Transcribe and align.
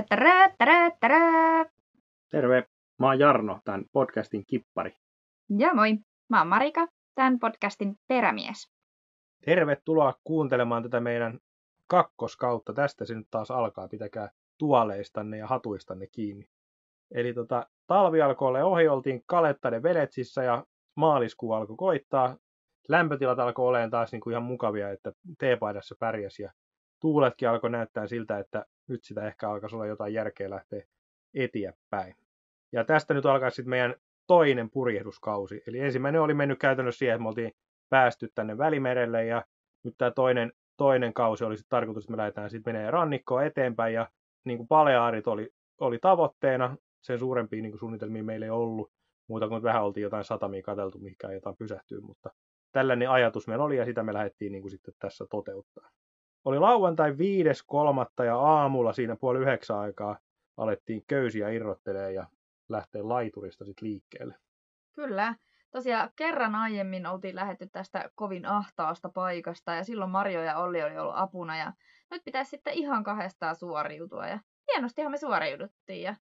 Tätärä, 0.00 0.54
tärä, 0.58 0.90
tärä. 1.00 1.66
Terve, 2.30 2.64
mä 2.98 3.06
oon 3.06 3.18
Jarno, 3.18 3.60
tämän 3.64 3.84
podcastin 3.92 4.44
kippari. 4.46 4.92
Ja 5.58 5.74
moi, 5.74 5.98
mä 6.28 6.38
oon 6.38 6.48
Marika, 6.48 6.86
tämän 7.14 7.38
podcastin 7.38 7.96
perämies. 8.08 8.70
Tervetuloa 9.44 10.14
kuuntelemaan 10.24 10.82
tätä 10.82 11.00
meidän 11.00 11.38
kakkoskautta. 11.86 12.72
Tästä 12.72 13.04
se 13.04 13.14
nyt 13.14 13.26
taas 13.30 13.50
alkaa, 13.50 13.88
pitäkää 13.88 14.30
tuoleistanne 14.58 15.36
ja 15.36 15.46
hatuistanne 15.46 16.06
kiinni. 16.06 16.48
Eli 17.10 17.34
tota, 17.34 17.66
talvi 17.86 18.22
alkoi 18.22 18.48
olla 18.48 18.64
ohi, 18.64 18.88
oltiin 18.88 19.22
Kalettaden 19.26 19.82
Veletsissä 19.82 20.42
ja 20.42 20.64
maaliskuu 20.94 21.52
alkoi 21.52 21.76
koittaa. 21.76 22.36
Lämpötilat 22.88 23.38
alkoi 23.38 23.66
olemaan 23.66 23.90
taas 23.90 24.12
niin 24.12 24.20
kuin 24.20 24.32
ihan 24.32 24.42
mukavia, 24.42 24.90
että 24.90 25.12
teepaidassa 25.38 25.94
pärjäs 25.98 26.38
ja 26.38 26.52
tuuletkin 27.00 27.48
alkoi 27.48 27.70
näyttää 27.70 28.06
siltä, 28.06 28.38
että 28.38 28.66
nyt 28.88 29.04
sitä 29.04 29.26
ehkä 29.26 29.50
alkaisi 29.50 29.76
olla 29.76 29.86
jotain 29.86 30.14
järkeä 30.14 30.50
lähteä 30.50 30.82
eteenpäin. 31.34 32.14
Ja 32.72 32.84
tästä 32.84 33.14
nyt 33.14 33.26
alkaa 33.26 33.50
sitten 33.50 33.70
meidän 33.70 33.94
toinen 34.26 34.70
purjehduskausi. 34.70 35.62
Eli 35.66 35.78
ensimmäinen 35.78 36.20
oli 36.20 36.34
mennyt 36.34 36.58
käytännössä 36.58 36.98
siihen, 36.98 37.14
että 37.14 37.22
me 37.22 37.28
oltiin 37.28 37.52
päästy 37.88 38.28
tänne 38.34 38.58
Välimerelle 38.58 39.24
ja 39.24 39.44
nyt 39.84 39.94
tämä 39.98 40.10
toinen, 40.10 40.52
toinen 40.76 41.14
kausi 41.14 41.44
oli 41.44 41.56
sitten 41.56 41.70
tarkoitus, 41.70 42.04
että 42.04 42.10
me 42.10 42.16
lähdetään 42.16 42.50
sitten 42.50 42.74
menee 42.74 42.90
rannikkoa 42.90 43.44
eteenpäin 43.44 43.94
ja 43.94 44.08
niin 44.44 44.58
kuin 44.58 44.68
Paleaarit 44.68 45.26
oli, 45.26 45.50
oli 45.80 45.98
tavoitteena, 45.98 46.76
sen 47.02 47.18
suurempia 47.18 47.62
niin 47.62 47.72
kuin 47.72 47.80
suunnitelmia 47.80 48.24
meillä 48.24 48.46
ei 48.46 48.50
ollut, 48.50 48.92
muuta 49.28 49.48
kuin 49.48 49.62
vähän 49.62 49.84
oltiin 49.84 50.02
jotain 50.02 50.24
satamia 50.24 50.62
katseltu, 50.62 50.98
mikä 50.98 51.32
jotain 51.32 51.56
pysähtyy, 51.56 52.00
mutta 52.00 52.30
tällainen 52.72 53.10
ajatus 53.10 53.46
meillä 53.46 53.64
oli 53.64 53.76
ja 53.76 53.84
sitä 53.84 54.02
me 54.02 54.14
lähdettiin 54.14 54.52
niin 54.52 54.62
kuin 54.62 54.70
sitten 54.70 54.94
tässä 54.98 55.26
toteuttaa. 55.30 55.90
Oli 56.44 56.58
lauantai 56.58 57.10
5.3. 57.10 58.24
ja 58.24 58.38
aamulla 58.38 58.92
siinä 58.92 59.16
puoli 59.16 59.38
yhdeksän 59.38 59.78
aikaa 59.78 60.18
alettiin 60.56 61.04
köysiä 61.06 61.48
irrottelee 61.48 62.12
ja 62.12 62.26
lähteä 62.68 63.08
laiturista 63.08 63.64
sitten 63.64 63.88
liikkeelle. 63.88 64.34
Kyllä. 64.92 65.34
Tosiaan 65.70 66.10
kerran 66.16 66.54
aiemmin 66.54 67.06
oltiin 67.06 67.36
lähetty 67.36 67.66
tästä 67.66 68.10
kovin 68.14 68.46
ahtaasta 68.46 69.08
paikasta 69.08 69.74
ja 69.74 69.84
silloin 69.84 70.10
Marjo 70.10 70.42
ja 70.42 70.58
Olli 70.58 70.82
oli 70.82 70.98
ollut 70.98 71.14
apuna 71.16 71.58
ja 71.58 71.72
nyt 72.10 72.24
pitäisi 72.24 72.50
sitten 72.50 72.74
ihan 72.74 73.04
kahdestaan 73.04 73.56
suoriutua 73.56 74.26
ja 74.26 74.38
hienostihan 74.72 75.10
me 75.10 75.16
suoriuduttiin 75.16 76.02
ja 76.02 76.16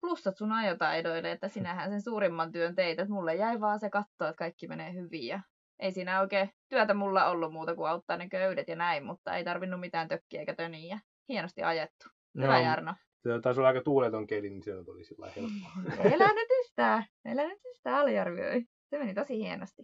plussat 0.00 0.36
sun 0.36 0.52
ajotaidoille, 0.52 1.30
että 1.30 1.48
sinähän 1.48 1.90
sen 1.90 2.02
suurimman 2.02 2.52
työn 2.52 2.74
teit, 2.74 2.98
että 2.98 3.14
mulle 3.14 3.34
jäi 3.34 3.60
vaan 3.60 3.80
se 3.80 3.90
katto, 3.90 4.26
että 4.26 4.38
kaikki 4.38 4.68
menee 4.68 4.94
hyvin 4.94 5.26
ja 5.26 5.40
ei 5.82 5.92
siinä 5.92 6.20
oikein 6.20 6.50
työtä 6.68 6.94
mulla 6.94 7.26
ollut 7.26 7.52
muuta 7.52 7.74
kuin 7.74 7.88
auttaa 7.88 8.16
ne 8.16 8.28
köydet 8.28 8.68
ja 8.68 8.76
näin, 8.76 9.04
mutta 9.06 9.36
ei 9.36 9.44
tarvinnut 9.44 9.80
mitään 9.80 10.08
tökkiä 10.08 10.40
eikä 10.40 10.54
töniä. 10.54 11.00
Hienosti 11.28 11.62
ajettu. 11.62 12.08
Hyvä 12.42 12.58
Joo. 12.58 12.66
Jarno. 12.66 12.94
Se 13.22 13.40
taisi 13.42 13.60
olla 13.60 13.68
aika 13.68 13.82
tuuleton 13.82 14.26
keli, 14.26 14.50
niin 14.50 14.62
se 14.62 14.74
oli 14.74 15.04
sillä 15.04 15.26
helppoa. 15.36 16.04
Elä 16.14 16.28
nyt 16.28 16.48
yhtään. 16.60 17.04
Elä 17.24 17.48
nyt 17.48 17.60
yhtään 17.64 17.96
aliarvioi. 17.96 18.64
Se 18.90 18.98
meni 18.98 19.14
tosi 19.14 19.36
hienosti. 19.36 19.82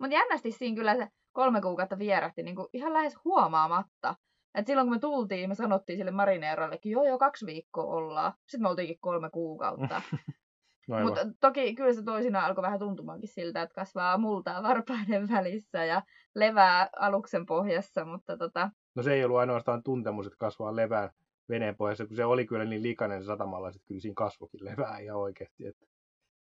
Mutta 0.00 0.14
jännästi 0.14 0.52
siinä 0.52 0.76
kyllä 0.76 0.96
se 0.96 1.08
kolme 1.32 1.60
kuukautta 1.60 1.98
vierähti 1.98 2.42
niin 2.42 2.56
kuin 2.56 2.68
ihan 2.72 2.92
lähes 2.92 3.16
huomaamatta. 3.24 4.14
Et 4.54 4.66
silloin 4.66 4.86
kun 4.86 4.96
me 4.96 5.00
tultiin, 5.00 5.48
me 5.48 5.54
sanottiin 5.54 5.96
sille 5.96 6.10
marineerallekin, 6.10 6.92
joo 6.92 7.04
joo, 7.04 7.18
kaksi 7.18 7.46
viikkoa 7.46 7.84
ollaan. 7.84 8.32
Sitten 8.46 8.62
me 8.62 8.68
oltiinkin 8.68 8.98
kolme 9.00 9.30
kuukautta. 9.30 10.02
No 10.88 11.00
Mutta 11.04 11.20
toki 11.40 11.74
kyllä 11.74 11.92
se 11.92 12.02
toisinaan 12.02 12.44
alkoi 12.44 12.62
vähän 12.62 12.78
tuntumaankin 12.78 13.28
siltä, 13.28 13.62
että 13.62 13.74
kasvaa 13.74 14.18
multaa 14.18 14.62
varpaiden 14.62 15.28
välissä 15.34 15.84
ja 15.84 16.02
levää 16.34 16.88
aluksen 16.96 17.46
pohjassa, 17.46 18.04
mutta 18.04 18.36
tota, 18.36 18.70
no 18.94 19.02
se 19.02 19.12
ei 19.14 19.24
ollut 19.24 19.38
ainoastaan 19.38 19.82
tuntemus, 19.82 20.26
että 20.26 20.38
kasvaa 20.38 20.76
levää 20.76 21.10
veneen 21.48 21.76
pohjassa, 21.76 22.06
kun 22.06 22.16
se 22.16 22.24
oli 22.24 22.46
kyllä 22.46 22.64
niin 22.64 22.82
likainen 22.82 23.24
satamalla, 23.24 23.68
että 23.68 23.80
kyllä 23.86 24.00
siinä 24.00 24.14
kasvokin 24.14 24.64
levää 24.64 24.98
ihan 24.98 25.18
oikeasti. 25.18 25.66
Että... 25.66 25.86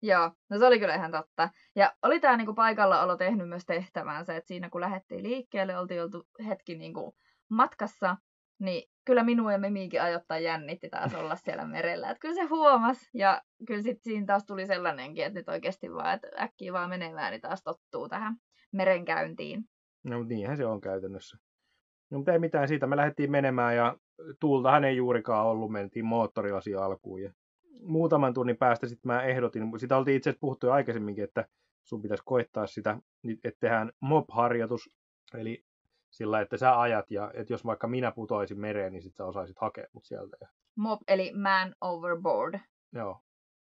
Joo, 0.01 0.31
no 0.49 0.59
se 0.59 0.65
oli 0.65 0.79
kyllä 0.79 0.95
ihan 0.95 1.11
totta. 1.11 1.49
Ja 1.75 1.95
oli 2.03 2.19
tämä 2.19 2.37
niinku 2.37 2.53
paikallaolo 2.53 3.17
tehnyt 3.17 3.49
myös 3.49 3.65
tehtävänsä, 3.65 4.35
että 4.35 4.47
siinä 4.47 4.69
kun 4.69 4.81
lähdettiin 4.81 5.23
liikkeelle, 5.23 5.77
oltiin 5.77 6.03
oltu 6.03 6.27
hetki 6.47 6.75
niinku 6.75 7.15
matkassa, 7.49 8.17
niin 8.59 8.89
kyllä 9.05 9.23
minua 9.23 9.51
ja 9.51 9.57
Mimiikin 9.57 10.01
ajoittaa 10.01 10.39
jännitti 10.39 10.89
taas 10.89 11.15
olla 11.15 11.35
siellä 11.35 11.65
merellä. 11.65 12.09
Että 12.09 12.21
kyllä 12.21 12.35
se 12.35 12.43
huomas 12.43 13.09
ja 13.13 13.41
kyllä 13.67 13.81
sitten 13.81 14.03
siinä 14.03 14.25
taas 14.25 14.45
tuli 14.45 14.67
sellainenkin, 14.67 15.25
että 15.25 15.39
nyt 15.39 15.49
oikeasti 15.49 15.91
vaan, 15.91 16.15
että 16.15 16.27
äkkiä 16.39 16.73
vaan 16.73 16.89
menemään, 16.89 17.31
niin 17.31 17.41
taas 17.41 17.63
tottuu 17.63 18.09
tähän 18.09 18.35
merenkäyntiin. 18.71 19.63
No 20.03 20.23
niinhän 20.23 20.57
se 20.57 20.65
on 20.65 20.81
käytännössä. 20.81 21.37
No 22.09 22.17
mutta 22.17 22.33
ei 22.33 22.39
mitään 22.39 22.67
siitä, 22.67 22.87
me 22.87 22.95
lähdettiin 22.95 23.31
menemään 23.31 23.75
ja 23.75 23.97
tuultahan 24.39 24.83
ei 24.83 24.95
juurikaan 24.95 25.45
ollut, 25.45 25.71
mentiin 25.71 26.05
moottoriasia 26.05 26.85
alkuun 26.85 27.23
ja 27.23 27.33
muutaman 27.81 28.33
tunnin 28.33 28.57
päästä 28.57 28.87
sitten 28.87 29.11
mä 29.11 29.23
ehdotin, 29.23 29.79
sitä 29.79 29.97
oltiin 29.97 30.17
itse 30.17 30.29
asiassa 30.29 30.41
puhuttu 30.41 30.67
jo 30.67 30.73
aikaisemminkin, 30.73 31.23
että 31.23 31.47
sun 31.83 32.01
pitäisi 32.01 32.23
koittaa 32.25 32.67
sitä, 32.67 32.97
että 33.43 33.59
tehdään 33.59 33.91
mob-harjoitus, 33.99 34.89
eli 35.33 35.63
sillä, 36.17 36.41
että 36.41 36.57
sä 36.57 36.79
ajat 36.79 37.11
ja 37.11 37.31
että 37.33 37.53
jos 37.53 37.65
vaikka 37.65 37.87
minä 37.87 38.11
putoisin 38.11 38.59
mereen, 38.59 38.93
niin 38.93 39.01
sit 39.03 39.15
sä 39.15 39.25
osaisit 39.25 39.57
hakea 39.59 39.87
mut 39.93 40.05
sieltä. 40.05 40.37
Ja, 40.41 40.47
Mob, 40.75 41.01
eli 41.07 41.33
man 41.33 41.75
overboard. 41.81 42.59
joo. 42.93 43.21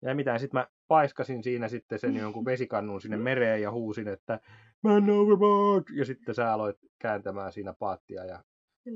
Ja 0.02 0.14
mitään, 0.14 0.40
sitten 0.40 0.60
mä 0.60 0.66
paiskasin 0.88 1.42
siinä 1.42 1.68
sitten 1.68 1.98
sen 1.98 2.16
jonkun 2.16 2.44
vesikannun 2.44 3.00
sinne 3.00 3.16
mereen 3.16 3.62
ja 3.62 3.70
huusin, 3.70 4.08
että 4.08 4.40
man 4.82 5.10
overboard! 5.10 5.84
Ja 5.94 6.04
sitten 6.04 6.34
sä 6.34 6.52
aloit 6.52 6.76
kääntämään 6.98 7.52
siinä 7.52 7.74
paattia 7.78 8.24
ja 8.24 8.44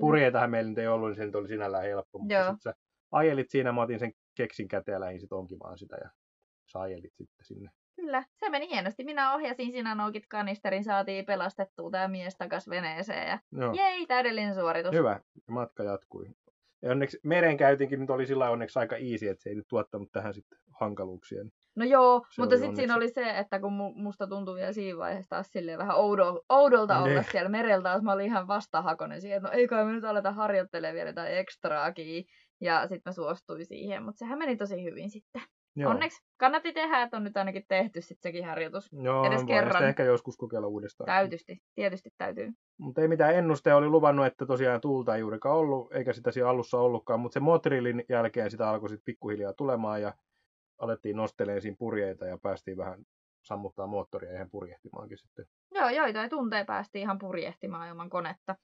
purjeitahan 0.00 0.50
meillä 0.50 0.69
nyt 0.69 0.78
ei 0.78 0.87
ollut, 0.88 1.09
niin 1.09 1.16
se 1.16 1.27
nyt 1.27 1.34
oli 1.34 1.49
sinällään 1.49 1.84
helppo, 1.84 2.19
mutta 2.19 2.34
Joo. 2.34 2.44
sitten 2.44 2.72
sä 2.72 2.75
ajelit 3.12 3.50
siinä, 3.50 3.72
mä 3.72 3.83
otin 3.83 3.99
sen 3.99 4.12
keksin 4.34 4.69
käteen 4.69 4.94
ja 4.97 5.00
lähdin 5.00 5.21
sit 5.21 5.33
onkimaan 5.33 5.78
sitä 5.78 5.97
ja 5.97 6.10
sä 6.72 6.81
ajelit 6.81 7.15
sitten 7.16 7.44
sinne. 7.44 7.71
Kyllä, 7.97 8.25
se 8.37 8.49
meni 8.49 8.69
hienosti. 8.69 9.05
Minä 9.05 9.34
ohjasin, 9.34 9.72
sinä 9.72 9.94
noukit 9.94 10.27
kanisterin, 10.28 10.84
saatiin 10.84 11.27
pelastettua 11.27 11.91
tämä 11.91 12.09
mies 12.09 12.37
takas 12.37 12.69
veneeseen 12.69 13.28
ja 13.28 13.38
Joo. 13.53 13.75
jei, 13.75 14.06
täydellinen 14.06 14.55
suoritus. 14.55 14.93
Hyvä, 14.94 15.21
matka 15.49 15.82
jatkui. 15.82 16.27
Ja 16.83 16.91
onneksi 16.91 17.19
merenkäytinkin 17.25 18.00
nyt 18.00 18.10
oli 18.10 18.27
sillä 18.27 18.50
onneksi 18.50 18.78
aika 18.78 18.97
easy, 18.97 19.28
että 19.28 19.43
se 19.43 19.49
ei 19.50 19.54
nyt 19.56 19.69
tuottanut 19.69 20.12
tähän 20.12 20.34
sitten 20.34 20.59
hankaluuksia. 20.72 21.44
No 21.77 21.84
joo, 21.84 22.27
Se 22.31 22.41
mutta 22.43 22.56
sitten 22.56 22.77
siinä 22.77 22.97
oli 22.97 23.09
se, 23.09 23.38
että 23.38 23.60
kun 23.60 23.72
mu- 23.72 24.03
musta 24.03 24.27
tuntui 24.27 24.56
vielä 24.56 24.72
siinä 24.72 24.99
vaiheessa 24.99 25.28
taas 25.31 25.53
silleen 25.53 25.78
vähän 25.78 25.97
oudo, 25.97 26.43
oudolta 26.49 26.99
olla 26.99 27.09
Niin. 27.09 27.25
siellä 27.31 27.49
merellä 27.49 27.83
taas, 27.83 28.03
mä 28.03 28.12
olin 28.12 28.27
ihan 28.27 28.49
vastahakoinen 28.49 29.21
siihen, 29.21 29.37
että 29.37 29.49
no 29.49 29.54
ei 29.54 29.69
kai 29.69 29.84
me 29.84 29.93
nyt 29.93 30.04
aleta 30.04 30.33
harjoittelemaan 30.33 30.94
vielä 30.94 31.10
jotain 31.10 31.37
ekstraakin. 31.37 32.25
Ja 32.60 32.81
sitten 32.88 33.03
mä 33.10 33.12
suostuin 33.12 33.66
siihen, 33.66 34.03
mutta 34.03 34.19
sehän 34.19 34.38
meni 34.38 34.56
tosi 34.56 34.84
hyvin 34.84 35.10
sitten. 35.10 35.43
Joo. 35.76 35.90
Onneksi 35.90 36.22
kannatti 36.36 36.72
tehdä, 36.72 37.02
että 37.02 37.16
on 37.16 37.24
nyt 37.24 37.36
ainakin 37.36 37.64
tehty 37.68 38.00
sitten 38.00 38.22
sekin 38.22 38.46
harjoitus. 38.46 38.92
Joo, 38.92 39.26
edes 39.26 39.44
kerran. 39.44 39.88
ehkä 39.88 40.04
joskus 40.04 40.36
kokeilla 40.36 40.66
uudestaan. 40.66 41.06
Täytysti, 41.06 41.62
tietysti 41.74 42.10
täytyy. 42.18 42.52
Mutta 42.78 43.00
ei 43.00 43.08
mitään 43.08 43.34
ennuste 43.34 43.74
oli 43.74 43.88
luvannut, 43.88 44.26
että 44.26 44.46
tosiaan 44.46 44.80
tuulta 44.80 45.14
ei 45.14 45.20
juurikaan 45.20 45.56
ollut, 45.56 45.92
eikä 45.92 46.12
sitä 46.12 46.30
siinä 46.30 46.48
alussa 46.48 46.78
ollutkaan, 46.78 47.20
mutta 47.20 47.34
se 47.34 47.40
motrillin 47.40 48.04
jälkeen 48.08 48.50
sitä 48.50 48.68
alkoi 48.68 48.88
sitten 48.88 49.04
pikkuhiljaa 49.04 49.52
tulemaan 49.52 50.02
ja 50.02 50.14
alettiin 50.78 51.16
nosteleen 51.16 51.62
siinä 51.62 51.76
purjeita 51.78 52.26
ja 52.26 52.38
päästiin 52.38 52.76
vähän 52.76 53.04
sammuttaa 53.42 53.86
moottoria 53.86 54.32
ihan 54.32 54.50
purjehtimaankin 54.50 55.18
sitten. 55.18 55.46
Joo, 55.74 55.88
joitain 55.88 56.30
tunteja 56.30 56.64
päästiin 56.64 57.02
ihan 57.02 57.18
purjehtimaan 57.18 57.88
ilman 57.88 58.10
konetta. 58.10 58.56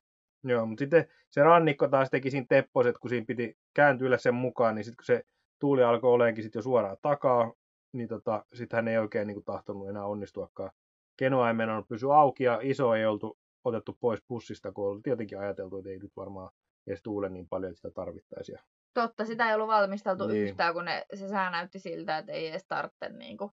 Joo, 0.45 0.67
mutta 0.67 0.83
sitten 0.83 1.07
se 1.31 1.43
rannikko 1.43 1.89
taas 1.89 2.11
teki 2.11 2.31
siinä 2.31 2.47
tepposet, 2.49 2.99
kun 2.99 3.11
siinä 3.11 3.27
piti 3.27 3.59
kääntyä 3.75 4.19
sen 4.19 4.35
mukaan, 4.35 4.75
niin 4.75 4.85
sitten 4.85 4.97
kun 4.97 5.05
se 5.05 5.23
tuuli 5.61 5.83
alkoi 5.83 6.11
oleenkin 6.13 6.45
sit 6.45 6.55
jo 6.55 6.63
suoraan 6.63 6.97
takaa, 7.03 7.53
niin 7.93 8.09
tota, 8.09 8.45
sitten 8.55 8.77
hän 8.77 8.89
ei 8.89 8.99
oikein 8.99 9.27
niin 9.27 9.35
kuin, 9.35 9.45
tahtonut 9.45 9.89
enää 9.89 10.05
onnistuakaan. 10.05 10.71
Kenoa 11.17 11.49
ei 11.49 11.55
mennä 11.55 11.83
pysy 11.89 12.15
auki 12.15 12.45
ja 12.45 12.59
iso 12.63 12.95
ei 12.95 13.07
oltu 13.07 13.39
otettu 13.65 13.97
pois 14.01 14.23
pussista, 14.29 14.73
kun 14.73 14.89
oli 14.89 15.01
tietenkin 15.03 15.39
ajateltu, 15.39 15.79
että 15.79 15.91
ei 15.91 15.99
nyt 15.99 16.13
varmaan 16.17 16.51
edes 16.87 17.03
tuule 17.03 17.29
niin 17.29 17.49
paljon, 17.49 17.71
että 17.71 17.77
sitä 17.77 17.91
tarvittaisiin. 17.91 18.59
Totta, 18.95 19.25
sitä 19.25 19.49
ei 19.49 19.55
ollut 19.55 19.69
valmisteltu 19.69 20.27
Niin. 20.27 20.43
yhtään, 20.43 20.75
kun 20.75 20.85
ne, 20.85 21.07
se 21.15 21.29
sää 21.29 21.51
näytti 21.51 21.79
siltä, 21.79 22.19
että 22.19 22.33
ei 22.33 22.49
edes 22.49 22.65
tarvitse 22.69 23.09
niin 23.09 23.37
kuin 23.37 23.51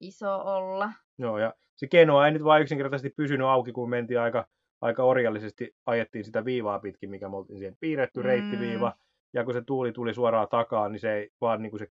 iso 0.00 0.38
olla. 0.38 0.90
Joo, 1.18 1.38
ja 1.38 1.54
se 1.76 1.86
kenoa 1.86 2.26
ei 2.26 2.32
nyt 2.32 2.44
vain 2.44 2.62
yksinkertaisesti 2.62 3.10
pysynyt 3.16 3.46
auki, 3.46 3.72
kun 3.72 3.90
mentiin 3.90 4.20
aika, 4.20 4.46
aika 4.80 5.04
orjallisesti, 5.04 5.74
ajettiin 5.86 6.24
sitä 6.24 6.44
viivaa 6.44 6.78
pitkin, 6.78 7.10
mikä 7.10 7.28
me 7.28 7.36
oltiin 7.36 7.58
siihen 7.58 7.76
piirretty, 7.80 8.20
Mm. 8.20 8.26
reittiviiva, 8.26 8.92
ja 9.32 9.44
kun 9.44 9.54
se 9.54 9.62
tuuli 9.62 9.92
tuli 9.92 10.14
suoraan 10.14 10.48
takaa, 10.50 10.88
niin 10.88 11.00
se 11.00 11.14
ei, 11.14 11.30
vaan 11.40 11.62
niin 11.62 11.70
kuin 11.70 11.78
se 11.78 11.86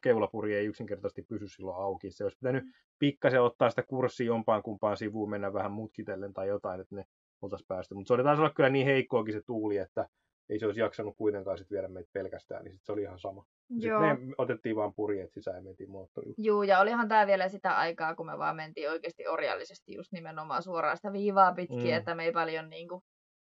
keulapuri 0.00 0.54
ei 0.54 0.66
yksinkertaisesti 0.66 1.22
pysy 1.22 1.48
silloin 1.48 1.76
auki. 1.76 2.10
Se 2.10 2.24
olisi 2.24 2.38
pitänyt 2.38 2.64
pikkasen 2.98 3.42
ottaa 3.42 3.70
sitä 3.70 3.82
kurssia 3.82 4.26
jompaan 4.26 4.62
kumpaan 4.62 4.96
sivuun, 4.96 5.30
mennä 5.30 5.52
vähän 5.52 5.72
mutkitellen 5.72 6.32
tai 6.32 6.48
jotain, 6.48 6.80
että 6.80 6.94
ne 6.96 7.04
oltaisiin 7.42 7.68
päästy. 7.68 7.94
Mutta 7.94 8.08
se 8.08 8.14
oli 8.14 8.22
taisi 8.22 8.40
olla 8.42 8.54
kyllä 8.54 8.68
niin 8.68 8.86
heikkoakin 8.86 9.34
se 9.34 9.42
tuuli, 9.46 9.76
että 9.76 10.08
ei 10.48 10.58
se 10.58 10.66
olisi 10.66 10.80
jaksanut 10.80 11.16
kuitenkaan 11.16 11.58
sit 11.58 11.70
viedä 11.70 11.88
meitä 11.88 12.10
pelkästään, 12.12 12.64
niin 12.64 12.72
sit 12.72 12.84
se 12.84 12.92
oli 12.92 13.02
ihan 13.02 13.18
sama. 13.18 13.44
Joo. 13.70 14.00
Sitten 14.00 14.28
me 14.28 14.34
otettiin 14.38 14.76
vaan 14.76 14.94
purjeet 14.94 15.32
sisään 15.32 15.56
ja 15.56 15.62
mentiin 15.62 15.90
moottorilla. 15.90 16.34
Juu, 16.38 16.62
ja 16.62 16.80
olihan 16.80 17.08
tämä 17.08 17.26
vielä 17.26 17.48
sitä 17.48 17.76
aikaa, 17.76 18.14
kun 18.14 18.26
me 18.26 18.38
vaan 18.38 18.56
mentiin 18.56 18.90
oikeasti 18.90 19.28
orjallisesti 19.28 19.94
just 19.94 20.12
nimenomaan 20.12 20.62
suoraan 20.62 20.96
sitä 20.96 21.12
viivaa 21.12 21.54
pitkin, 21.54 21.78
Mm. 21.78 21.84
mm. 21.86 21.94
että 21.94 22.14
me 22.14 22.24
ei 22.24 22.32
paljon 22.32 22.70
niin 22.70 22.88
kuin, 22.88 23.02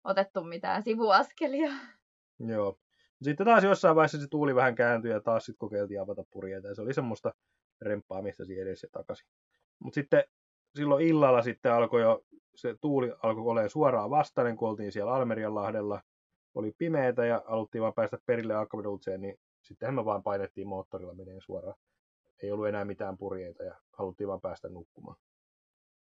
otettu 0.04 0.44
mitään 0.44 0.84
sivuaskelia. 0.84 1.72
Joo. 2.40 2.78
Sitten 3.22 3.46
taas 3.46 3.64
jossain 3.64 3.96
vaiheessa 3.96 4.22
se 4.22 4.28
tuuli 4.28 4.56
vähän 4.56 4.76
kääntyi 4.76 5.12
ja 5.12 5.22
taas 5.22 5.46
sitten 5.46 5.60
kokeiltiin 5.60 6.02
avata 6.02 6.24
purjeita 6.32 6.68
ja 6.68 6.76
se 6.76 6.82
oli 6.82 6.94
semmoista 6.94 7.34
remppaamista 7.82 8.46
siinä 8.46 8.62
edessä 8.62 8.86
ja 8.88 8.92
takaisin. 8.92 9.28
Mutta 9.80 9.96
sitten 9.96 10.24
silloin 10.76 11.08
illalla 11.08 11.42
sitten 11.42 11.74
alkoi 11.74 12.02
jo, 12.02 12.24
se 12.56 12.76
tuuli 12.82 13.14
alkoi 13.24 13.44
olemaan 13.46 13.70
suoraan 13.70 14.10
vastainen, 14.10 14.56
kun 14.56 14.70
oltiin 14.70 14.92
siellä 14.92 15.14
Almerianlahdella. 15.14 16.02
Oli 16.56 16.72
pimeätä 16.78 17.26
ja 17.26 17.44
haluttiin 17.48 17.82
vaan 17.82 17.94
päästä 17.94 18.18
perille 18.26 18.56
Akvadultseen, 18.56 19.22
niin 19.22 19.40
sittenhän 19.62 19.96
me 19.96 20.06
vaan 20.06 20.24
painettiin 20.24 20.68
moottorilla 20.68 21.14
meneen 21.14 21.42
suoraan. 21.42 21.76
Ei 22.44 22.52
ollut 22.52 22.68
enää 22.68 22.86
mitään 22.86 23.18
purjeita 23.18 23.64
ja 23.64 23.76
haluttiin 23.92 24.28
vaan 24.28 24.42
päästä 24.42 24.70
nukkumaan. 24.70 25.18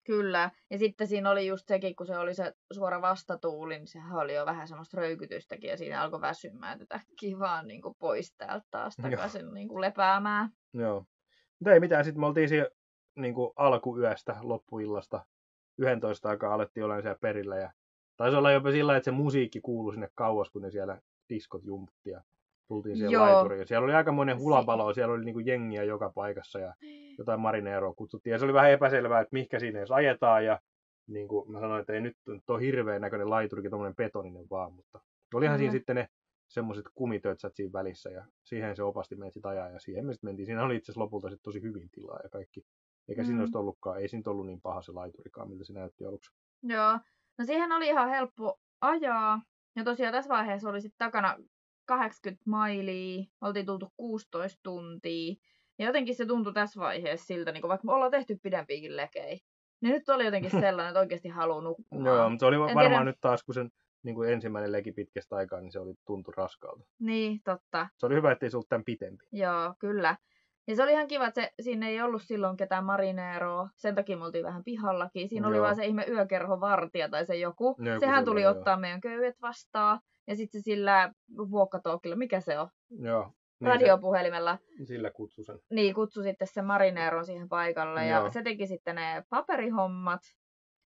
Kyllä. 0.04 0.52
Ja 0.70 0.78
sitten 0.78 1.08
siinä 1.08 1.30
oli 1.30 1.48
just 1.48 1.68
sekin, 1.68 1.96
kun 1.96 2.06
se 2.06 2.18
oli 2.18 2.34
se 2.34 2.54
suora 2.74 3.02
vastatuuli, 3.02 3.78
niin 3.78 3.88
sehän 3.88 4.20
oli 4.20 4.36
jo 4.36 4.46
vähän 4.46 4.68
semmoista 4.68 4.98
röykytystäkin 4.98 5.70
ja 5.70 5.78
siinä 5.78 6.02
alkoi 6.02 6.22
väsymään 6.22 6.80
tätä 6.80 7.00
kivaa 7.20 7.64
niin 7.64 7.82
kuin 7.82 7.96
pois 8.00 8.36
täältä 8.38 8.68
taas 8.72 8.96
takaisin 8.96 9.54
niin 9.54 9.68
kuin 9.68 9.82
lepäämään. 9.82 10.50
Joo. 10.74 11.06
Mutta 11.60 11.74
ei 11.74 11.80
mitään, 11.80 12.06
sitten 12.06 12.20
me 12.20 12.26
oltiin 12.26 12.50
siellä 12.50 12.70
niin 13.16 13.34
kuin 13.34 13.52
alkuyöstä, 13.56 14.36
loppuillasta, 14.42 15.26
11 15.78 16.30
aikaa 16.30 16.54
alettiin 16.54 16.84
olla 16.84 17.02
siellä 17.02 17.18
perillä 17.22 17.58
ja 17.58 17.72
taisi 18.18 18.38
olla 18.38 18.52
jopa 18.52 18.72
sillä 18.72 18.98
että 18.98 19.06
se 19.06 19.12
musiikki 19.12 19.62
kuului 19.62 19.94
sinne 19.94 20.10
kauas, 20.16 20.50
kun 20.50 20.62
ne 20.62 20.72
siellä 20.72 21.02
diskot 21.30 21.64
jumputti 21.64 22.10
ja 22.10 22.22
tultiin 22.72 22.98
siellä 22.98 23.14
Joo. 23.14 23.26
laituriin. 23.26 23.68
Siellä 23.68 23.86
oli 23.86 23.94
aika 23.94 24.12
monen 24.12 24.40
hulapalo, 24.40 24.94
siellä 24.94 25.14
oli 25.14 25.26
niinku 25.26 25.40
jengiä 25.40 25.84
joka 25.84 26.12
paikassa 26.16 26.60
ja 26.60 26.74
jotain 27.20 27.40
marineeroa 27.40 27.94
kutsuttiin. 27.94 28.32
Ja 28.32 28.40
se 28.40 28.46
oli 28.46 28.54
vähän 28.54 28.72
epäselvää, 28.72 29.22
että 29.22 29.34
mihinkä 29.34 29.60
siinä 29.60 29.80
edes 29.80 29.92
ajetaan. 29.92 30.46
Ja 30.46 30.60
niin 31.08 31.28
kuin 31.28 31.52
mä 31.52 31.60
sanoin, 31.60 31.82
että 31.82 31.94
ei 31.94 32.02
nyt 32.02 32.18
tuo 32.46 32.58
hirveän 32.58 33.02
näköinen 33.02 33.30
laiturikin, 33.30 33.72
tuommoinen 33.72 33.96
betoninen 33.96 34.46
vaan, 34.52 34.74
mutta 34.74 35.00
olihan 35.34 35.56
mm. 35.56 35.60
siinä 35.60 35.72
sitten 35.72 35.96
ne 35.96 36.08
semmoiset 36.48 36.86
kumitötsät 36.96 37.56
siinä 37.56 37.74
välissä 37.74 38.10
ja 38.10 38.26
siihen 38.44 38.76
se 38.76 38.84
opasti 38.84 39.16
meitä 39.16 39.34
sitten 39.34 39.52
ajaa 39.52 39.70
ja 39.70 39.80
siihen 39.80 40.06
me 40.06 40.14
sitten 40.14 40.28
mentiin. 40.28 40.46
Siinä 40.46 40.64
oli 40.64 40.76
itse 40.76 40.92
asiassa 40.92 41.04
lopulta 41.04 41.30
sitten 41.30 41.44
tosi 41.44 41.62
hyvin 41.62 41.90
tilaa 41.92 42.20
ja 42.24 42.30
kaikki. 42.30 42.66
Eikä 43.10 43.22
mm. 43.22 43.26
siinä 43.26 43.42
olisi 43.42 43.58
ollutkaan, 43.58 44.00
ei 44.02 44.08
siinä 44.08 44.32
ollut 44.32 44.46
niin 44.46 44.62
paha 44.62 44.82
se 44.82 44.92
laiturikaan, 44.92 45.50
miltä 45.50 45.64
se 45.64 45.74
näytti 45.74 46.06
aluksi. 46.06 46.32
Joo, 46.64 47.00
no 47.38 47.46
siihen 47.46 47.72
oli 47.72 47.88
ihan 47.88 48.10
helppo 48.10 48.60
ajaa. 48.82 49.42
Ja 49.76 49.84
tosiaan 49.84 50.14
tässä 50.14 50.30
vaiheessa 50.30 50.70
oli 50.70 50.82
sitten 50.82 50.98
takana 50.98 51.38
80 51.92 52.44
mailia, 52.46 53.26
oltiin 53.42 53.66
tultu 53.66 53.94
16 53.98 54.60
tuntia. 54.64 55.36
Ja 55.80 55.86
jotenkin 55.86 56.16
se 56.16 56.26
tuntui 56.26 56.54
tässä 56.54 56.80
vaiheessa 56.80 57.26
siltä, 57.26 57.52
niin 57.52 57.62
vaikka 57.62 57.86
me 57.86 57.94
ollaan 57.94 58.12
tehty 58.12 58.40
pidempiäkin 58.44 58.98
lekei. 58.98 59.40
Niin 59.82 59.94
nyt 59.94 60.10
oli 60.10 60.26
jotenkin 60.26 60.52
sellainen, 60.62 60.88
että 60.88 61.00
oikeasti 61.00 61.30
haluaa 61.30 61.62
nukkua. 61.62 62.06
Joo, 62.06 62.30
mutta 62.30 62.44
se 62.44 62.46
oli 62.46 62.56
en 62.56 62.62
varmaan 62.62 62.90
tiedä... 62.90 63.04
nyt 63.04 63.18
taas, 63.22 63.44
kun 63.44 63.56
sen 63.56 63.70
niin 64.04 64.16
kuin 64.16 64.30
ensimmäinen 64.30 64.72
leki 64.72 64.92
pitkästä 64.92 65.36
aikaa, 65.36 65.62
niin 65.62 65.72
se 65.72 65.80
oli 65.80 65.94
tuntu 66.06 66.32
raskalta. 66.32 66.86
Niin, 67.00 67.40
totta. 67.44 67.88
Se 67.98 68.06
oli 68.06 68.16
hyvä, 68.16 68.32
ettei 68.32 68.50
se 68.50 68.58
ollut 68.58 68.70
tämän 68.70 68.86
pitempi. 68.86 69.26
Joo, 69.32 69.74
kyllä. 69.80 70.16
Ja 70.68 70.76
se 70.76 70.84
oli 70.84 70.92
ihan 70.92 71.08
kiva, 71.08 71.28
että 71.28 71.42
se, 71.42 71.52
siinä 71.62 71.88
ei 71.88 72.02
ollut 72.02 72.22
silloin 72.22 72.58
ketään 72.58 72.86
marineeroa. 72.86 73.70
Sen 73.78 73.96
takia 73.96 74.18
me 74.18 74.26
oltiin 74.26 74.46
vähän 74.46 74.64
pihallakin. 74.64 75.30
Siinä 75.30 75.48
Joo. 75.48 75.50
oli 75.50 75.62
vaan 75.62 75.76
se 75.76 75.86
ihme 75.86 76.06
yökerhovartija 76.10 77.10
tai 77.10 77.26
se 77.26 77.36
joku. 77.36 77.76
Joo, 77.80 78.00
Sehän 78.00 78.26
tuli 78.26 78.46
oli, 78.46 78.58
ottaa 78.58 78.74
jo. 78.74 78.80
meidän 78.80 79.02
köydet 79.02 79.42
vastaan. 79.42 80.00
Ja 80.28 80.36
sitten 80.36 80.62
sillä 80.62 81.14
vuokkatookilla, 81.30 82.16
mikä 82.16 82.42
se 82.42 82.60
on? 82.60 82.70
Joo. 82.90 83.32
Niin 83.60 83.68
radiopuhelimella. 83.68 84.58
Se, 84.78 84.86
sillä 84.86 85.12
kutsu 85.12 85.44
sen. 85.44 85.60
Niin, 85.72 85.96
kutsu 85.96 86.24
sitten 86.24 86.48
se 86.48 86.62
marineeron 86.62 87.26
siihen 87.26 87.50
paikalle. 87.50 88.08
Joo. 88.08 88.24
Ja 88.26 88.30
se 88.30 88.44
teki 88.44 88.68
sitten 88.68 88.96
ne 88.96 89.24
paperihommat. 89.30 90.22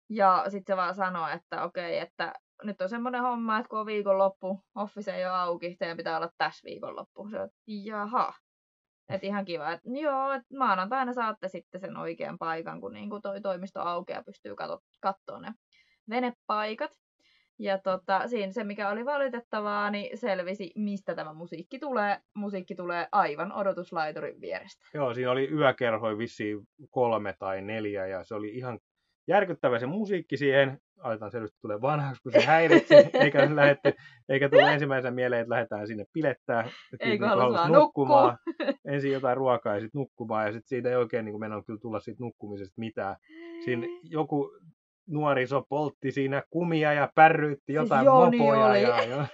Ja 0.10 0.46
sitten 0.48 0.74
se 0.74 0.78
vaan 0.78 0.96
sanoi, 0.96 1.34
että 1.34 1.64
okei, 1.64 2.00
että 2.00 2.34
nyt 2.64 2.82
on 2.82 2.90
semmoinen 2.90 3.22
homma, 3.22 3.58
että 3.58 3.70
kun 3.70 3.80
on 3.80 3.86
viikonloppu, 3.86 4.62
office 4.76 5.16
ei 5.16 5.26
ole 5.26 5.34
auki, 5.34 5.76
teidän 5.80 5.98
pitää 5.98 6.18
olla 6.18 6.30
tässä 6.38 6.66
viikonloppu. 6.66 7.30
Se 7.30 7.40
on, 7.40 7.50
jaha. 7.68 8.34
Et 9.10 9.24
ihan 9.24 9.46
kiva, 9.46 9.72
että 9.72 9.90
joo, 9.90 10.32
et 10.32 10.44
maanantaina 10.58 11.14
saatte 11.14 11.48
sitten 11.48 11.82
sen 11.82 11.98
oikean 11.98 12.38
paikan, 12.38 12.82
kun 12.82 12.94
niinku 12.94 13.20
toi 13.22 13.42
toimisto 13.42 13.80
aukeaa 13.82 14.24
pystyy 14.24 14.56
katsoa 15.02 15.40
ne 15.40 15.54
venepaikat. 16.10 16.92
Ja 17.60 17.78
tota, 17.78 18.28
siinä 18.28 18.52
se, 18.52 18.64
mikä 18.64 18.90
oli 18.90 19.06
valitettavaa, 19.06 19.92
niin 19.92 20.18
selvisi, 20.18 20.72
mistä 20.76 21.16
tämä 21.16 21.34
musiikki 21.34 21.80
tulee. 21.80 22.18
Musiikki 22.34 22.76
tulee 22.76 23.08
aivan 23.12 23.52
odotuslaiturin 23.52 24.42
vierestä. 24.42 24.86
Joo, 24.94 25.14
siinä 25.14 25.32
oli 25.32 25.52
yökerhoi 25.52 26.18
vissiin 26.18 26.68
kolme 26.90 27.36
tai 27.40 27.62
neljä, 27.62 28.08
ja 28.08 28.24
se 28.24 28.36
oli 28.36 28.50
ihan 28.50 28.80
järkyttävä 29.28 29.80
se 29.80 29.86
musiikki 29.86 30.38
siihen. 30.38 30.80
Aletaan 31.00 31.32
selvästi 31.32 31.58
tulee 31.62 31.82
vanhaksi, 31.82 32.22
kun 32.24 32.32
se 32.32 32.42
häiritsi, 32.42 32.94
eikä, 33.24 33.56
lähetty, 33.56 33.94
eikä 34.30 34.50
tule 34.50 34.74
ensimmäisenä 34.74 35.16
mieleen, 35.16 35.42
että 35.42 35.54
lähdetään 35.54 35.88
sinne 35.88 36.06
pilettää. 36.14 36.70
Eikö 37.00 37.28
halus 37.28 37.68
nukkumaan. 37.68 38.38
Ensin 38.94 39.12
jotain 39.12 39.38
ruokaa 39.38 39.76
ja 39.76 39.82
sitten 39.82 40.00
nukkumaan, 40.00 40.46
ja 40.46 40.52
sitten 40.52 40.68
siitä 40.68 40.90
ei 40.90 40.96
oikein 40.96 41.26
niin 41.26 41.40
mennä 41.40 41.62
kyllä 41.66 41.80
tulla 41.80 42.00
siitä 42.00 42.24
nukkumisesta 42.24 42.74
mitään. 42.78 43.16
Siinä 43.66 43.88
joku 44.04 44.52
nuoriso 45.08 45.64
poltti 45.70 46.12
siinä 46.12 46.44
kumia 46.50 46.94
ja 46.94 47.10
pärryytti 47.16 47.64
siis 47.66 47.76
jotain 47.76 48.06
siis 48.30 48.42
mopoja. 48.42 48.66
Oli. 48.66 48.82
Ja, 48.82 49.02
ja, 49.12 49.28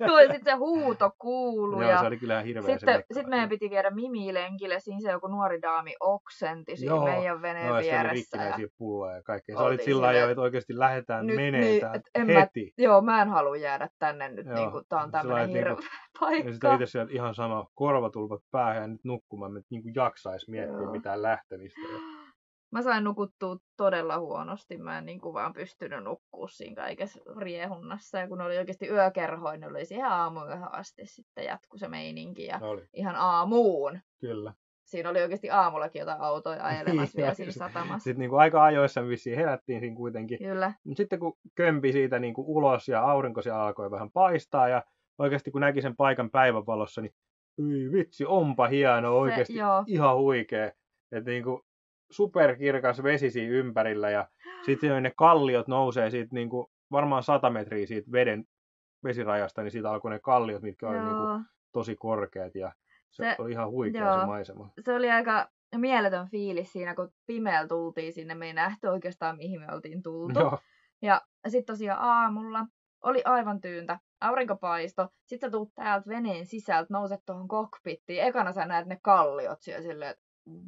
joo, 0.00 0.20
ja 0.20 0.32
sitten 0.32 0.44
se 0.44 0.52
huuto 0.52 1.10
kuului. 1.18 1.88
Joo, 1.88 2.00
se 2.00 2.06
oli 2.06 2.16
kyllä 2.16 2.40
hirveä 2.40 2.78
Sitten 2.78 3.04
sit 3.12 3.26
meidän 3.26 3.48
piti 3.48 3.70
viedä 3.70 3.90
Mimi-lenkille, 3.90 4.80
siinä 4.80 5.00
se 5.00 5.10
joku 5.10 5.26
nuori 5.26 5.62
daami 5.62 5.94
oksenti 6.00 6.76
siinä 6.76 6.94
joo, 6.94 7.04
meidän 7.04 7.42
veneen 7.42 7.66
joo, 7.66 7.78
vieressä. 7.78 7.96
Joo, 7.96 8.02
se 8.02 8.08
oli 8.08 8.14
rikkinäisiä 8.14 8.66
pulloja 8.78 9.16
ja 9.16 9.22
kaikkea. 9.22 9.56
Se 9.56 9.62
oli 9.62 9.78
sillä 9.84 10.12
jo, 10.12 10.30
että 10.30 10.42
oikeasti 10.42 10.78
lähdetään 10.78 11.26
nyt, 11.26 11.36
menee 11.36 11.60
niin, 11.60 11.82
heti. 12.28 12.64
Mä, 12.64 12.84
joo, 12.84 13.00
mä 13.00 13.22
en 13.22 13.28
halua 13.28 13.56
jäädä 13.56 13.88
tänne 13.98 14.28
nyt, 14.28 14.46
joo, 14.46 14.54
niin 14.54 14.70
kuin, 14.70 14.84
tää 14.88 15.02
on 15.02 15.10
tämmöinen 15.10 15.48
hirveä 15.48 15.74
niin 15.74 15.88
paikka. 16.20 16.48
Ja 16.48 16.52
sitten 16.52 16.74
itse 16.74 16.86
sieltä 16.86 17.12
ihan 17.12 17.34
sama 17.34 17.66
korvatulpat 17.74 18.40
päähän 18.50 18.82
ja 18.82 18.86
nyt 18.86 19.04
nukkumaan, 19.04 19.56
että 19.56 19.66
niin 19.70 19.82
kuin 19.82 19.94
jaksaisi 19.94 20.50
miettiä 20.50 20.76
joo. 20.76 20.92
mitään 20.92 21.22
lähtemistä. 21.22 21.80
Ja 21.80 22.21
mä 22.72 22.82
sain 22.82 23.04
nukuttua 23.04 23.56
todella 23.76 24.18
huonosti. 24.18 24.78
Mä 24.78 24.98
en 24.98 25.06
niin 25.06 25.20
kuin 25.20 25.34
vaan 25.34 25.52
pystynyt 25.52 26.04
nukkua 26.04 26.48
siinä 26.48 26.82
kaikessa 26.82 27.20
riehunnassa. 27.38 28.18
Ja 28.18 28.28
kun 28.28 28.40
oli 28.40 28.58
oikeasti 28.58 28.88
yökerhoin, 28.88 29.60
niin 29.60 29.70
oli 29.70 29.84
siihen 29.84 30.06
aamuyöhön 30.06 30.74
asti 30.74 31.02
sitten 31.06 31.44
jatku 31.44 31.78
se 31.78 31.88
meininki. 31.88 32.44
Ja 32.44 32.58
oli. 32.62 32.82
ihan 32.92 33.16
aamuun. 33.16 34.00
Kyllä. 34.20 34.54
Siinä 34.84 35.10
oli 35.10 35.22
oikeasti 35.22 35.50
aamullakin 35.50 36.00
jotain 36.00 36.20
autoja 36.20 36.64
ajelemassa 36.64 37.16
vielä 37.18 37.34
siinä 37.34 37.52
satamassa. 37.52 38.04
Sitten 38.04 38.18
niin 38.18 38.30
kuin 38.30 38.40
aika 38.40 38.64
ajoissa 38.64 39.08
vissiin 39.08 39.36
herättiin 39.36 39.80
siinä 39.80 39.96
kuitenkin. 39.96 40.38
Kyllä. 40.38 40.72
Mutta 40.84 40.96
sitten 40.96 41.18
kun 41.18 41.38
kömpi 41.54 41.92
siitä 41.92 42.18
niin 42.18 42.34
kuin 42.34 42.46
ulos 42.48 42.88
ja 42.88 43.02
aurinko 43.02 43.42
siellä 43.42 43.62
alkoi 43.62 43.90
vähän 43.90 44.10
paistaa 44.10 44.68
ja 44.68 44.82
oikeasti 45.18 45.50
kun 45.50 45.60
näki 45.60 45.82
sen 45.82 45.96
paikan 45.96 46.30
päivänvalossa, 46.30 47.00
niin 47.00 47.14
Ui, 47.58 47.92
vitsi, 47.92 48.24
onpa 48.24 48.68
hieno, 48.68 49.18
oikeasti 49.18 49.52
se, 49.52 49.60
ihan 49.86 50.16
huikea. 50.16 50.66
Että 51.12 51.30
niin 51.30 51.44
kuin, 51.44 51.62
superkirkas 52.12 53.02
vesi 53.02 53.30
siinä 53.30 53.54
ympärillä 53.54 54.10
ja 54.10 54.28
sitten 54.66 55.02
ne 55.02 55.12
kalliot 55.16 55.68
nousee 55.68 56.10
siitä 56.10 56.34
niin 56.34 56.48
kuin, 56.48 56.66
varmaan 56.90 57.22
100 57.22 57.50
metriä 57.50 57.86
siitä 57.86 58.12
veden 58.12 58.44
vesirajasta, 59.04 59.62
niin 59.62 59.70
siitä 59.70 59.90
alkoi 59.90 60.10
ne 60.10 60.18
kalliot, 60.18 60.62
mitkä 60.62 60.88
oli 60.88 60.98
niin 60.98 61.16
kuin, 61.16 61.44
tosi 61.72 61.96
korkeat 61.96 62.54
ja 62.54 62.72
se, 63.10 63.34
se 63.36 63.42
oli 63.42 63.50
ihan 63.50 63.70
huikea 63.70 64.06
joo. 64.06 64.20
se 64.20 64.26
maisema. 64.26 64.70
Se 64.80 64.94
oli 64.94 65.10
aika 65.10 65.48
mieletön 65.76 66.28
fiilis 66.28 66.72
siinä, 66.72 66.94
kun 66.94 67.12
pimeällä 67.26 67.68
tultiin 67.68 68.12
sinne. 68.12 68.34
Me 68.34 68.46
ei 68.46 68.52
nähty 68.52 68.86
oikeastaan, 68.86 69.36
mihin 69.36 69.60
me 69.60 69.66
oltiin 69.72 70.02
tultu. 70.02 70.40
Joo. 70.40 70.58
Ja 71.02 71.20
sitten 71.48 71.74
tosiaan 71.74 72.00
aamulla 72.02 72.66
oli 73.02 73.22
aivan 73.24 73.60
tyyntä. 73.60 73.98
Aurinko 74.20 74.56
paisto. 74.56 75.08
Sitten 75.26 75.46
sä 75.46 75.50
tuut 75.50 75.74
täältä 75.74 76.08
veneen 76.08 76.46
sisältä, 76.46 76.86
nouset 76.90 77.20
tuohon 77.26 77.48
kokpittiin. 77.48 78.22
Ekana 78.22 78.52
sä 78.52 78.66
näet 78.66 78.86
ne 78.86 78.98
kalliot 79.02 79.62
siellä 79.62 79.82
silleen, 79.82 80.10
että 80.10 80.24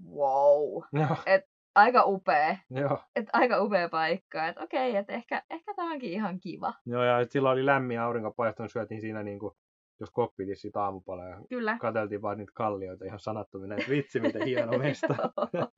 wow. 0.07 0.83
Joo. 0.93 1.17
Et 1.27 1.45
aika 1.75 2.05
upea. 2.07 2.57
Joo. 2.71 2.99
Et 3.17 3.27
aika 3.33 3.63
upea 3.63 3.89
paikka. 3.89 4.49
Et 4.49 4.59
okei, 4.59 4.97
et 4.97 5.11
ehkä, 5.11 5.43
ehkä 5.51 5.75
tämä 5.75 5.93
onkin 5.93 6.13
ihan 6.13 6.41
kiva. 6.41 6.75
Joo, 6.87 7.05
ja 7.05 7.25
silloin 7.31 7.53
oli 7.53 7.67
lämmin 7.67 8.01
aurinkopaiston, 8.01 8.69
syötiin 8.69 9.01
siinä 9.01 9.23
niinku, 9.23 9.57
jos 10.01 10.11
kokpitissa 10.11 10.63
siitä 10.63 10.83
aamupala 10.83 11.25
ja 11.25 11.41
Kyllä. 11.49 11.79
katseltiin 11.81 12.23
vaan 12.23 12.39
niitä 12.39 12.53
kallioita 12.55 13.05
ihan 13.05 13.21
sanattomia, 13.21 13.77
että 13.77 13.91
vitsi 13.91 14.21
miten 14.21 14.43
hieno 14.43 14.79
mesta. 14.79 15.15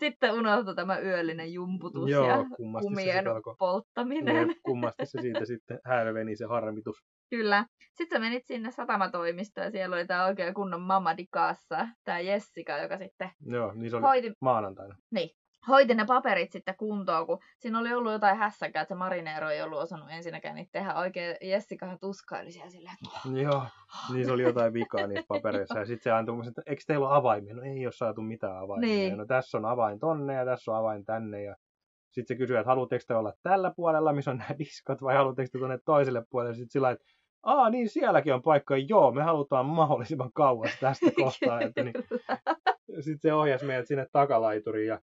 Sitten 0.00 0.34
unohtui 0.34 0.74
tämä 0.74 0.98
yöllinen 0.98 1.52
jumputus 1.52 2.10
Joo, 2.10 2.28
ja 2.28 2.44
kumien 2.82 3.24
polttaminen. 3.58 4.48
Jep, 4.48 4.58
kummasti 4.62 5.06
se 5.06 5.20
siitä 5.20 5.44
sitten 5.44 5.80
hälveni 5.84 6.36
se 6.36 6.44
harmitus. 6.44 7.04
Kyllä. 7.30 7.66
Sitten 7.94 8.16
sä 8.16 8.20
menit 8.20 8.46
sinne 8.46 8.70
satamatoimistoon 8.70 9.64
ja 9.64 9.70
siellä 9.70 9.96
oli 9.96 10.06
tämä 10.06 10.24
oikein 10.24 10.54
kunnon 10.54 10.80
mamadikassa, 10.80 11.88
tämä 12.04 12.20
Jessica, 12.20 12.78
joka 12.78 12.98
sitten 12.98 13.30
Joo, 13.46 13.72
niin 13.72 13.90
se 13.90 13.96
oli 13.96 14.02
hoiti... 14.02 14.32
maanantaina. 14.40 14.96
Niin, 15.10 15.30
hoiti 15.68 15.94
ne 15.94 16.04
paperit 16.06 16.52
sitten 16.52 16.74
kuntoon, 16.78 17.26
kun 17.26 17.38
siinä 17.58 17.78
oli 17.78 17.94
ollut 17.94 18.12
jotain 18.12 18.36
hässäkää, 18.36 18.82
että 18.82 18.94
se 18.94 18.98
marineero 18.98 19.50
ei 19.50 19.62
ollut 19.62 19.78
osannut 19.78 20.10
ensinnäkään 20.10 20.54
niitä 20.54 20.70
tehdä. 20.72 20.94
Oikein 20.94 21.36
Jessikahan 21.40 21.98
tuskaili 22.00 22.52
siellä 22.52 22.70
silleen. 22.70 22.96
Joo, 23.42 23.66
niin 24.12 24.26
se 24.26 24.32
oli 24.32 24.42
jotain 24.42 24.72
vikaa 24.72 25.06
niissä 25.06 25.26
papereissa. 25.28 25.78
Ja 25.78 25.86
sitten 25.86 26.02
se 26.02 26.10
antoi 26.10 26.46
että 26.48 26.62
eikö 26.66 26.82
teillä 26.86 27.08
ole 27.08 27.16
avaimia? 27.16 27.54
No 27.54 27.62
ei 27.62 27.86
ole 27.86 27.92
saatu 27.92 28.22
mitään 28.22 28.58
avaimia. 28.58 28.88
Niin. 28.88 29.16
No 29.16 29.26
tässä 29.26 29.58
on 29.58 29.64
avain 29.64 29.98
tonne 29.98 30.34
ja 30.34 30.44
tässä 30.44 30.70
on 30.70 30.78
avain 30.78 31.04
tänne. 31.04 31.42
Ja 31.42 31.56
sitten 32.10 32.34
se 32.34 32.38
kysyi, 32.38 32.56
että 32.56 32.70
haluatteko 32.70 33.04
te 33.08 33.14
olla 33.14 33.32
tällä 33.42 33.72
puolella, 33.76 34.12
missä 34.12 34.30
on 34.30 34.38
nämä 34.38 34.58
diskot, 34.58 35.02
vai 35.02 35.16
haluatteko 35.16 35.48
te 35.52 35.58
tuonne 35.58 35.78
toiselle 35.84 36.22
puolelle. 36.30 36.54
Sitten 36.54 36.70
sillä 36.70 36.90
että 36.90 37.04
aa 37.46 37.70
niin 37.70 37.88
sielläkin 37.88 38.34
on 38.34 38.42
paikka, 38.42 38.76
joo, 38.76 39.12
me 39.12 39.22
halutaan 39.22 39.66
mahdollisimman 39.66 40.32
kauas 40.32 40.70
tästä 40.80 41.06
kohtaa. 41.22 41.60
Että 41.60 41.82
niin, 41.84 41.94
sitten 43.00 43.18
se 43.20 43.34
ohjasi 43.34 43.64
meidät 43.64 43.86
sinne 43.86 44.06
takalaituriin 44.12 44.88
ja 44.88 45.00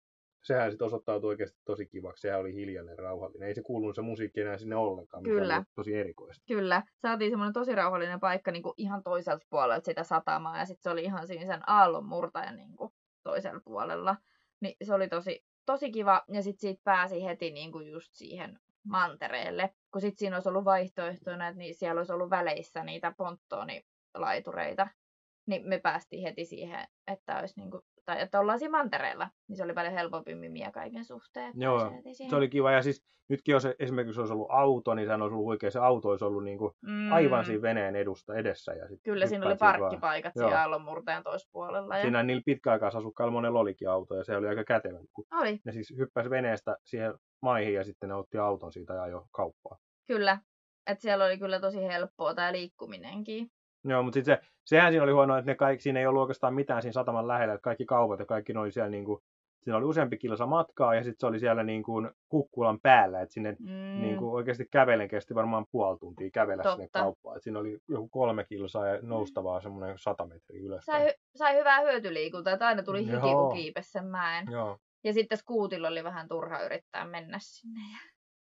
sehän 0.44 0.72
sitten 0.72 0.86
osoittautui 0.86 1.29
oikeasti 1.29 1.58
tosi 1.65 1.86
kivaksi. 1.86 2.22
Sehän 2.22 2.39
oli 2.39 2.53
hiljainen, 2.53 3.00
rauhallinen. 3.00 3.48
Ei 3.48 3.56
se 3.56 3.62
kuulunut 3.62 3.96
se 3.96 4.01
musiikki 4.01 4.41
enää 4.41 4.58
sinne 4.58 4.75
ollenkaan, 4.75 5.24
mikä 5.24 5.36
Kyllä. 5.36 5.58
oli 5.58 5.65
tosi 5.75 5.94
erikoista. 5.94 6.44
Kyllä, 6.48 6.84
saatiin 7.01 7.32
semmoinen 7.32 7.53
tosi 7.53 7.75
rauhallinen 7.75 8.20
paikka 8.20 8.51
niin 8.51 8.63
kuin 8.63 8.74
ihan 8.77 9.03
toiselta 9.03 9.46
puolelta 9.50 9.86
sitä 9.86 10.03
satamaa 10.03 10.58
ja 10.58 10.65
sitten 10.65 10.84
se 10.84 10.89
oli 10.89 11.03
ihan 11.03 11.27
siinä 11.27 11.46
sen 11.46 11.70
aallon 11.70 12.06
murtajan 12.06 12.56
niin 12.56 12.75
kuin 12.75 12.94
toisella 13.24 13.62
puolella. 13.65 14.15
Niin 14.62 14.75
se 14.84 14.94
oli 14.94 15.08
tosi, 15.08 15.44
tosi 15.68 15.92
kiva 15.92 16.24
ja 16.28 16.44
sitten 16.44 16.62
siitä 16.62 16.82
pääsi 16.84 17.24
heti 17.24 17.52
niin 17.52 17.72
kuin 17.72 17.92
just 17.92 18.14
siihen 18.14 18.60
mantereelle. 18.84 19.74
Kun 19.92 20.02
sitten 20.02 20.20
siinä 20.20 20.36
olisi 20.36 20.50
ollut 20.50 20.66
vaihtoehtoina, 20.66 21.48
että 21.48 21.58
niin 21.58 21.76
siellä 21.76 22.00
olisi 22.00 22.14
ollut 22.14 22.30
väleissä 22.30 22.84
niitä 22.84 23.14
ponttoonilaitureita, 23.18 24.88
niin 25.46 25.68
me 25.68 25.80
päästiin 25.80 26.24
heti 26.24 26.46
siihen, 26.46 26.88
että 27.08 27.40
olisi 27.40 27.54
niin 27.58 27.72
kuin, 27.72 27.84
tai 28.08 28.22
että 28.22 28.40
ollaan 28.40 28.60
siinä 28.60 28.78
mantereella, 28.78 29.30
niin 29.48 29.58
se 29.58 29.64
oli 29.64 29.74
paljon 29.74 29.94
helpompi 29.94 30.36
mimiä 30.36 30.72
kaiken 30.72 31.06
suhteen. 31.06 31.54
Joo. 31.56 31.92
Se 32.30 32.36
oli 32.36 32.50
kiva. 32.50 32.72
Ja 32.72 32.82
siis 32.82 33.04
nytkin 33.30 33.54
jos 33.54 33.68
esimerkiksi 33.80 34.20
olisi 34.20 34.34
ollut 34.34 34.48
auto, 34.50 34.94
niin 34.94 35.06
sehän 35.06 35.22
olisi 35.22 35.34
ollut 35.34 35.46
huikea. 35.46 35.72
Se 35.72 35.80
auto 35.80 36.10
olisi 36.10 36.26
ollut 36.26 36.44
niin 36.44 36.58
kuin 36.58 36.72
Mm. 36.82 37.12
aivan 37.12 37.46
siinä 37.46 37.62
veneen 37.62 37.96
edusta 37.96 38.36
edessä. 38.36 38.74
Ja 38.74 38.88
sit 38.88 39.00
Kyllä, 39.04 39.28
siinä 39.28 39.46
oli 39.46 39.56
vaan. 39.60 39.80
parkkipaikat 39.80 40.34
Joo. 40.36 40.48
siellä 40.48 40.62
aallonmurtajan 40.62 41.24
toispuolella. 41.24 41.96
Ja... 41.98 42.02
Siinä 42.02 42.24
niillä 42.24 42.42
pitkäaikaisasukkailla 42.46 43.32
monella 43.32 43.60
olikin 43.60 43.90
auto 43.90 44.16
ja 44.16 44.24
se 44.24 44.38
oli 44.38 44.48
aika 44.48 44.64
kätevä. 44.64 45.00
Kun 45.14 45.26
Oli, 45.42 45.60
ne 45.66 45.72
siis 45.72 45.94
hyppäsi 45.98 46.30
veneestä 46.30 46.78
siihen 46.84 47.14
maihin 47.42 47.74
ja 47.74 47.84
sitten 47.84 48.10
ne 48.10 48.16
otti 48.16 48.38
auton 48.38 48.72
siitä 48.72 48.94
ja 48.94 49.02
ajoi 49.04 49.24
kauppaa. 49.32 49.78
kyllä. 50.08 50.38
Että 50.90 51.02
siellä 51.02 51.26
oli 51.26 51.38
kyllä 51.38 51.60
tosi 51.60 51.84
helppoa 51.88 52.34
tämä 52.36 52.52
liikkuminenkin. 52.52 53.52
Joo, 53.84 54.04
mutta 54.04 54.16
sitten 54.18 54.38
se, 54.44 54.48
sehän 54.68 54.92
siinä 54.92 55.04
oli 55.04 55.12
huono, 55.12 55.38
että 55.38 55.52
ne 55.52 55.56
kaikki, 55.56 55.84
siinä 55.84 56.00
ei 56.00 56.08
ollut 56.08 56.22
oikeastaan 56.22 56.54
mitään 56.54 56.82
siinä 56.82 56.94
sataman 56.94 57.28
lähellä, 57.28 57.54
että 57.54 57.64
kaikki 57.64 57.86
kaupat 57.86 58.20
ja 58.20 58.26
kaikki 58.26 58.54
ne 58.54 58.60
oli 58.60 58.72
siellä 58.72 58.90
niin 58.90 59.06
kuin, 59.06 59.22
siinä 59.64 59.78
oli 59.78 59.86
useampi 59.86 60.18
kilsa 60.18 60.46
matkaa 60.46 60.96
ja 60.96 61.04
sitten 61.04 61.20
se 61.20 61.26
oli 61.26 61.40
siellä 61.40 61.64
niin 61.64 61.84
kuin 61.84 62.12
kukkulan 62.30 62.80
päällä, 62.82 63.22
että 63.22 63.34
sinne 63.34 63.56
Mm, 63.60 64.02
niin 64.02 64.18
kuin 64.18 64.32
oikeasti 64.32 64.66
kävelen 64.72 65.08
kesti 65.08 65.36
varmaan 65.36 65.66
puoli 65.72 65.98
tuntia 66.00 66.30
kävellä 66.34 66.64
sinne 66.64 66.86
Totta. 66.86 67.00
kauppaan. 67.00 67.38
Et 67.38 67.44
siinä 67.44 67.60
oli 67.60 67.78
joku 67.88 68.10
kolme 68.10 68.44
kilsaa 68.44 68.88
ja 68.88 69.00
noustavaa 69.02 69.62
semmoinen 69.62 69.98
sata 69.98 70.26
metriä 70.26 70.62
ylös. 70.62 70.86
sai, 70.86 71.14
sai 71.36 71.58
hyvää 71.60 71.82
hyötyliikuntaa, 71.82 72.54
että 72.54 72.68
aina 72.68 72.84
tuli 72.84 73.06
hiki, 73.06 73.20
kun 73.20 73.54
kiipesi 73.54 73.92
sen 73.92 74.06
mäen. 74.06 74.46
Joo. 74.52 74.78
Ja 75.04 75.14
sitten 75.14 75.38
skuutilla 75.38 75.88
oli 75.88 76.04
vähän 76.04 76.28
turha 76.28 76.62
yrittää 76.62 77.06
mennä 77.06 77.38
sinne. 77.42 77.80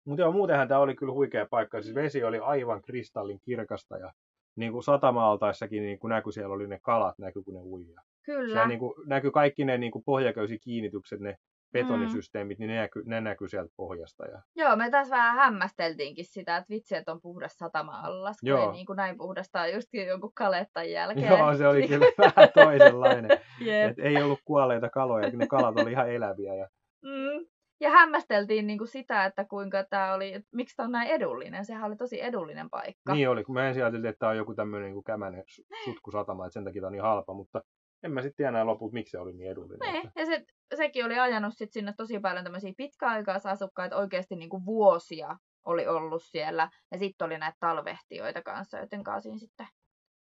Mutta 0.05 0.23
joo, 0.23 0.33
muutenhan 0.33 0.69
tämä 0.69 0.81
oli 0.81 0.95
kyllä 0.95 1.13
huikea 1.13 1.47
paikka. 1.51 1.83
Siis 1.83 1.95
vesi 1.95 2.25
oli 2.25 2.39
aivan 2.39 2.83
kristallin 2.83 3.41
kirkasta 3.41 3.99
ja 3.99 4.13
niin 4.57 4.73
kuin 4.73 4.83
satamaaltaissakin 4.83 5.83
niin 5.83 5.99
kuin 5.99 6.09
näkyi, 6.09 6.33
siellä 6.33 6.55
oli 6.55 6.67
ne 6.67 6.79
kalat, 6.83 7.19
näkyi 7.19 7.43
kun 7.43 7.55
ne 7.55 7.61
uijaa. 7.61 8.03
Kyllä, 8.23 8.53
Siellä 8.53 8.69
niin 8.69 8.79
kuin, 8.79 8.95
näkyi 9.07 9.31
kaikki 9.31 9.65
ne 9.65 9.79
niin 9.79 9.93
kuin 9.93 10.05
pohjaköysikiinnitykset, 10.05 11.21
ne 11.21 11.37
betonisysteemit, 11.73 12.59
niin 12.59 12.69
ne 12.69 12.77
näkyi, 12.77 13.03
ne 13.07 13.21
näkyi 13.21 13.49
sieltä 13.49 13.73
pohjasta. 13.77 14.27
Ja... 14.27 14.43
joo, 14.57 14.77
me 14.77 14.91
tässä 14.91 15.17
vähän 15.17 15.37
hämmästeltiinkin 15.37 16.25
sitä, 16.25 16.57
että 16.57 16.71
vitsi, 16.71 16.97
että 16.97 17.13
on 17.13 17.21
puhdas 17.21 17.59
satama-allas, 17.59 18.37
kun 18.41 18.49
Joo. 18.49 18.67
ei 18.67 18.73
niin 18.73 18.87
kuin 18.87 18.97
näin 18.97 19.19
puhdasta 19.19 19.67
justkin 19.67 20.07
jonkun 20.07 20.33
kalettan 20.35 20.91
jälkeen. 20.91 21.39
Joo, 21.39 21.57
se 21.57 21.69
oli 21.69 21.89
kyllä 21.89 22.07
vähän 22.19 22.49
toisenlainen. 22.55 23.31
Jep. 23.61 23.91
Et 23.91 23.99
ei 23.99 24.23
ollut 24.23 24.41
kuolleita 24.45 24.91
kaloja, 24.91 25.31
ne 25.31 25.47
kalat 25.47 25.79
oli 25.79 25.91
ihan 25.91 26.11
eläviä. 26.11 26.55
Ja... 26.55 26.69
Mm. 27.03 27.47
Ja 27.81 27.91
hämmästeltiin 27.91 28.67
niin 28.67 28.79
kuin 28.79 28.89
sitä, 28.89 29.25
että 29.25 29.45
kuinka 29.45 29.85
tämä 29.85 30.15
oli, 30.15 30.33
että 30.33 30.49
miksi 30.53 30.77
tämä 30.77 30.85
on 30.85 30.93
näin 30.93 31.11
edullinen. 31.11 31.65
Sehän 31.65 31.85
oli 31.85 31.97
tosi 31.97 32.23
edullinen 32.23 32.71
paikka. 32.71 33.15
Niin 33.15 33.29
oli, 33.29 33.45
kun 33.45 33.55
mä 33.55 33.69
ensin 33.69 33.83
ajattelin, 33.83 34.07
että 34.07 34.19
tämä 34.19 34.31
on 34.31 34.37
joku 34.37 34.55
tämmöinen 34.55 34.93
niin 34.93 35.05
kämänen 35.05 35.41
su- 35.41 35.85
sutkusatama, 35.85 36.47
että 36.47 36.53
sen 36.53 36.65
takia 36.65 36.81
tämä 36.81 36.87
on 36.87 36.93
niin 36.93 37.03
halpa, 37.03 37.35
mutta 37.35 37.63
en 38.03 38.13
mä 38.13 38.23
sitten 38.23 38.37
tiedä 38.37 38.67
loput, 38.67 38.93
miksi 38.93 39.11
se 39.11 39.19
oli 39.19 39.33
niin 39.33 39.51
edullinen. 39.51 39.93
Ne, 39.93 39.99
Että... 39.99 40.21
ja 40.21 40.27
se, 40.27 40.45
sekin 40.75 41.05
oli 41.05 41.19
ajanut 41.19 41.55
sit 41.57 41.73
sinne 41.73 41.95
tosi 41.97 42.21
paljon 42.21 42.45
tämmöisiä 42.45 42.73
pitkäaikaisasukkaita, 42.77 43.97
oikeasti 43.97 44.37
niin 44.37 44.51
kuin 44.51 44.65
vuosia 44.65 45.37
oli 45.65 45.87
ollut 45.87 46.23
siellä. 46.25 46.71
Ja 46.93 46.99
sitten 46.99 47.27
oli 47.27 47.39
näitä 47.39 47.57
talvehtijoita 47.61 48.43
kanssa, 48.43 48.79
joten 48.79 49.05
kanssa 49.05 49.23
siinä 49.23 49.39
sitten 49.39 49.67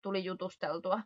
tuli 0.03 0.25
jutusteltua. 0.25 1.01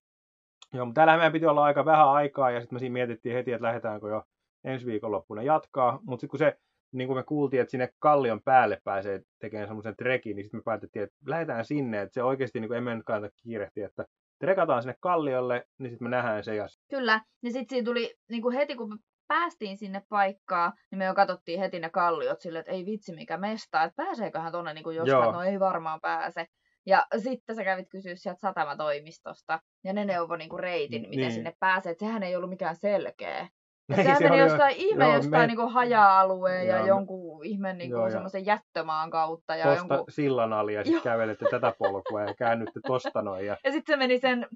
Joo, 0.74 0.86
mutta 0.86 1.00
täällähän 1.00 1.20
meidän 1.20 1.34
piti 1.34 1.46
olla 1.46 1.64
aika 1.64 1.86
vähän 1.86 2.10
aikaa 2.10 2.52
ja 2.52 2.60
sitten 2.60 2.76
me 2.76 2.80
siinä 2.80 2.94
mietittiin 2.94 3.36
heti, 3.36 3.52
että 3.52 3.66
lähdetäänkö 3.68 4.10
jo 4.10 4.24
ensi 4.66 4.86
viikonloppuna 4.86 5.42
jatkaa. 5.42 6.00
Mutta 6.04 6.22
sitten 6.22 6.30
kun 6.30 6.40
se, 6.40 6.58
niin 6.92 7.08
kuin 7.08 7.18
me 7.18 7.24
kuultiin, 7.24 7.62
että 7.62 7.72
sinne 7.72 7.90
kallion 8.00 8.42
päälle 8.42 8.82
pääsee 8.84 9.22
tekemään 9.42 9.68
semmoisen 9.68 9.96
trekin, 9.96 10.36
niin 10.36 10.44
sitten 10.44 10.60
me 10.60 10.64
päätettiin, 10.66 11.04
että 11.04 11.16
lähdetään 11.26 11.66
sinne, 11.66 12.02
että 12.02 12.14
se 12.14 12.24
oikeasti 12.24 12.60
niin 12.60 12.70
kuin 12.70 12.78
emme 12.78 12.96
nyt 12.96 13.06
kannata 13.06 13.36
kiirehtiä, 13.44 13.86
että 13.88 14.06
trekataan 14.40 14.82
sinne 14.82 14.96
kalliolle, 15.00 15.66
niin 15.78 15.90
sitten 15.90 16.06
me 16.06 16.16
nähdään 16.16 16.44
se 16.44 16.56
ja 16.56 16.68
Kyllä, 16.90 17.22
ja 17.44 17.52
sitten 17.52 17.70
siinä 17.70 17.86
tuli 17.86 18.16
niin 18.30 18.42
kuin 18.42 18.56
heti, 18.56 18.76
kun 18.76 18.90
me 18.90 18.96
päästiin 19.28 19.78
sinne 19.78 20.02
paikkaan, 20.10 20.74
niin 20.92 21.00
me 21.00 21.06
jo 21.06 21.16
katsottiin 21.16 21.60
heti 21.60 21.80
ne 21.80 21.90
kalliot 21.90 22.42
silleen, 22.42 22.60
että 22.60 22.72
ei 22.72 22.86
vitsi 22.86 23.16
mikä 23.16 23.38
mesta, 23.38 23.84
että 23.84 24.04
pääseeköhän 24.04 24.52
tonne 24.52 24.74
niin 24.74 24.84
kuin 24.84 24.96
jostain, 24.96 25.34
no 25.34 25.44
ei 25.44 25.60
varmaan 25.60 26.02
pääse. 26.02 26.46
Ja 26.86 27.06
sitten 27.18 27.56
sä 27.56 27.64
kävit 27.64 27.90
kysyä 27.90 28.16
sieltä 28.16 28.40
satamatoimistosta, 28.40 29.60
ja 29.84 29.94
ne 29.94 30.06
neuvoi 30.06 30.38
niin 30.38 30.50
kuin 30.50 30.60
reitin, 30.60 31.02
miten 31.02 31.20
Niin. 31.20 31.32
sinne 31.32 31.54
pääsee, 31.60 31.92
että 31.92 32.06
sehän 32.06 32.24
ei 32.24 32.36
ollut 32.36 32.50
mikään 32.50 32.76
selkeä. 32.76 33.48
Ei, 33.90 33.96
Sehän 33.96 34.18
se 34.18 34.24
meni 34.24 34.32
oli 34.34 34.40
jo- 34.42 34.46
jostain 34.48 34.76
ihme 34.78 35.06
joo, 35.06 35.16
jostain 35.16 35.42
me- 35.44 35.48
niin 35.48 35.58
kuin 35.58 35.72
haja-alueen 35.72 36.68
ja 36.68 36.74
Joo, 36.76 36.82
me- 36.82 36.88
jonkun 36.88 37.46
ihme 37.46 37.74
niin 37.74 37.90
Joo, 37.90 38.00
kuin 38.00 38.08
ja- 38.08 38.12
semmoisen 38.12 38.46
jättömaan 38.46 39.10
kautta. 39.10 39.56
Ja, 39.56 39.66
tosta 39.66 39.94
jonkun... 39.94 40.12
sillan 40.12 40.54
ali 40.54 40.74
ja 40.74 40.84
sitten 40.84 41.04
kävelette 41.04 41.46
tätä 41.52 41.74
polkua 41.80 42.22
ja 42.22 42.34
käännytte 42.34 42.80
tosta 42.88 43.22
noin. 43.22 43.46
Ja... 43.46 43.58
ja 43.64 43.72
sitten 43.72 43.94
se 43.94 43.98
meni 43.98 44.20
sen, 44.20 44.48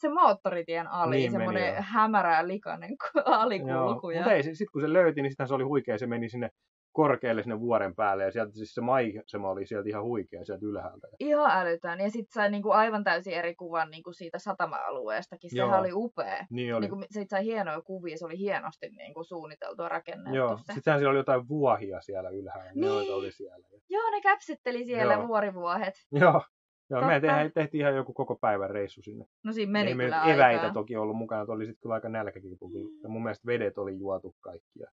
sen 0.00 0.14
moottoritien 0.14 0.88
ali, 0.88 1.10
Niin 1.16 1.20
niin 1.22 1.32
semmoinen 1.32 1.74
hämärä 1.82 2.36
ja 2.36 2.48
likainen 2.48 2.90
alikulku. 3.24 4.10
ja... 4.10 4.18
mutta 4.18 4.32
ei, 4.32 4.42
sitten 4.42 4.66
kun 4.72 4.82
se 4.82 4.92
löyti, 4.92 5.22
niin 5.22 5.30
sitten 5.30 5.48
se 5.48 5.54
oli 5.54 5.64
huikea, 5.64 5.98
se 5.98 6.06
meni 6.06 6.28
sinne 6.28 6.50
korkealle 6.94 7.42
sinne 7.42 7.60
vuoren 7.60 7.94
päälle 7.94 8.24
ja 8.24 8.30
sieltä 8.30 8.52
siis 8.52 8.74
se 8.74 8.80
maisema 8.80 9.50
oli 9.50 9.66
sieltä 9.66 9.88
ihan 9.88 10.02
huikea 10.04 10.44
sieltä 10.44 10.66
ylhäältä. 10.66 11.08
Ihan 11.20 11.50
älytön. 11.50 12.00
Ja 12.00 12.10
sitten 12.10 12.32
sai 12.32 12.50
niinku 12.50 12.70
aivan 12.70 13.04
täysin 13.04 13.34
eri 13.34 13.54
kuvan 13.54 13.90
niinku 13.90 14.12
siitä 14.12 14.38
satama-alueestakin. 14.38 15.50
Sehän 15.50 15.68
Joo. 15.68 15.78
oli 15.78 15.90
upea. 15.92 16.46
Niin 16.50 16.74
oli. 16.74 16.80
Niinku, 16.80 17.04
siitä 17.10 17.30
sai 17.36 17.44
hienoja 17.44 17.82
kuvia, 17.82 18.18
se 18.18 18.26
oli 18.26 18.38
hienosti 18.38 18.88
niinku 18.88 19.24
suunniteltu 19.24 19.82
ja 19.82 19.88
rakennettu 19.88 20.36
Joo, 20.36 20.58
se. 20.58 20.72
sittenhän 20.74 21.00
siellä 21.00 21.10
oli 21.10 21.18
jotain 21.18 21.48
vuohia 21.48 22.00
siellä 22.00 22.30
ylhäällä, 22.30 22.64
ne 22.64 22.72
Niin. 22.74 22.88
noita 22.88 23.14
oli 23.14 23.32
siellä. 23.32 23.66
Joo, 23.90 24.10
ne 24.10 24.20
käpsitteli 24.20 24.84
siellä 24.84 25.14
Joo. 25.14 25.28
vuorivuohet. 25.28 25.94
Joo, 26.12 26.42
Joo 26.90 27.06
me 27.06 27.20
tehtiin, 27.20 27.52
tehtiin 27.54 27.80
ihan 27.80 27.96
joku 27.96 28.12
koko 28.12 28.36
päivän 28.36 28.70
reissu 28.70 29.02
sinne. 29.02 29.24
No 29.44 29.52
siinä 29.52 29.72
meni 29.72 29.88
Ei 29.88 29.94
me 29.94 30.04
kyllä 30.04 30.24
eväitä 30.24 30.60
aikaa. 30.60 30.72
toki 30.72 30.96
ollut 30.96 31.16
mukana, 31.16 31.42
että 31.42 31.52
oli 31.52 31.66
sitten 31.66 31.80
kyllä 31.82 31.94
aika 31.94 32.08
nälkäkin 32.08 32.58
tullut. 32.58 32.90
Ja 33.02 33.08
mun 33.08 33.22
mielestä 33.22 33.46
vedet 33.46 33.78
oli 33.78 33.98
juotu 33.98 34.36
kaikki. 34.40 34.78
Ja... 34.80 34.86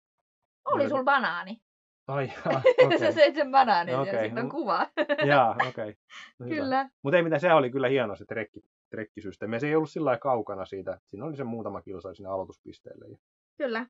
Oli 0.64 0.88
sul 0.88 1.04
banaani. 1.04 1.60
Ai 2.08 2.32
jaa, 2.44 2.62
Okay. 2.84 3.12
Söit 3.12 3.34
sen 3.34 3.50
banaanin 3.50 3.98
okay. 3.98 4.14
ja 4.14 4.20
sitten 4.22 4.44
on 4.44 4.50
kuva. 4.50 4.86
Jaa, 5.26 5.56
okei. 5.68 5.96
No 6.38 6.46
hyvä. 6.46 6.56
kyllä. 6.56 6.88
Mutta 7.02 7.16
ei 7.16 7.22
mitään, 7.22 7.40
se 7.40 7.52
oli 7.52 7.70
kyllä 7.70 7.88
hieno 7.88 8.16
se 8.16 8.24
trekki, 8.24 8.60
trekkisysteemi. 8.90 9.60
Se 9.60 9.66
ei 9.66 9.76
ollut 9.76 9.90
sillä 9.90 10.04
lailla 10.04 10.20
kaukana 10.20 10.64
siitä. 10.64 11.00
Siinä 11.06 11.26
oli 11.26 11.36
se 11.36 11.44
muutama 11.44 11.82
kilsa 11.82 12.14
sinne 12.14 12.30
aloituspisteelle. 12.30 13.06
Ja... 13.08 13.16
Kyllä. 13.56 13.86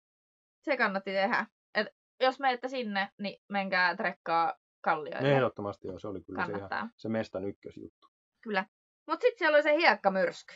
Se 0.63 0.77
kannatti 0.77 1.13
tehdä. 1.13 1.47
Et 1.75 1.87
jos 2.21 2.41
menette 2.41 2.69
sinne, 2.69 3.09
niin 3.19 3.43
menkää 3.49 3.97
trekkaa 3.97 4.55
kallioille. 4.81 5.33
Ehdottomasti 5.33 5.89
joo, 5.89 5.99
se 5.99 6.09
oli 6.09 6.21
kyllä 6.21 6.47
se, 6.47 6.53
ihan, 6.53 6.91
se 6.97 7.09
mestan 7.09 7.45
ykkösjuttu. 7.45 8.09
Kyllä. 8.41 8.67
Mut 9.07 9.21
sitten 9.21 9.39
siellä 9.39 9.57
oli 9.57 9.63
se 9.63 9.77
hiekkamyrsky. 9.77 10.55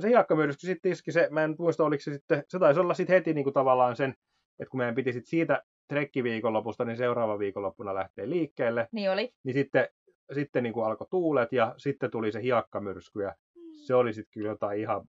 Se 0.00 0.08
hiekkamyrsky 0.08 0.66
sitten 0.66 0.92
iski 0.92 1.12
se, 1.12 1.28
mä 1.30 1.44
en 1.44 1.54
muista 1.58 1.84
oliko 1.84 2.00
se 2.02 2.12
sitten, 2.12 2.44
se 2.48 2.58
taisi 2.58 2.80
olla 2.80 2.94
sitten 2.94 3.14
heti 3.14 3.34
niin 3.34 3.44
kuin 3.44 3.54
tavallaan 3.54 3.96
sen, 3.96 4.10
että 4.60 4.70
kun 4.70 4.78
meidän 4.78 4.94
piti 4.94 5.12
sitten 5.12 5.30
siitä 5.30 5.62
trekkiviikonlopusta, 5.90 6.84
niin 6.84 6.96
seuraava 6.96 7.38
viikonloppuna 7.38 7.94
lähtee 7.94 8.30
liikkeelle, 8.30 8.88
Niin 8.92 9.10
oli. 9.10 9.34
niin 9.44 9.54
sitten, 9.54 9.88
sitten 10.32 10.62
niin 10.62 10.72
kuin 10.72 10.86
alkoi 10.86 11.06
tuulet 11.10 11.52
ja 11.52 11.74
sitten 11.76 12.10
tuli 12.10 12.32
se 12.32 12.42
hiekkamyrsky 12.42 13.22
ja 13.22 13.34
se 13.86 13.94
oli 13.94 14.12
sitten 14.12 14.32
kyllä 14.32 14.48
jotain 14.48 14.80
ihan, 14.80 15.04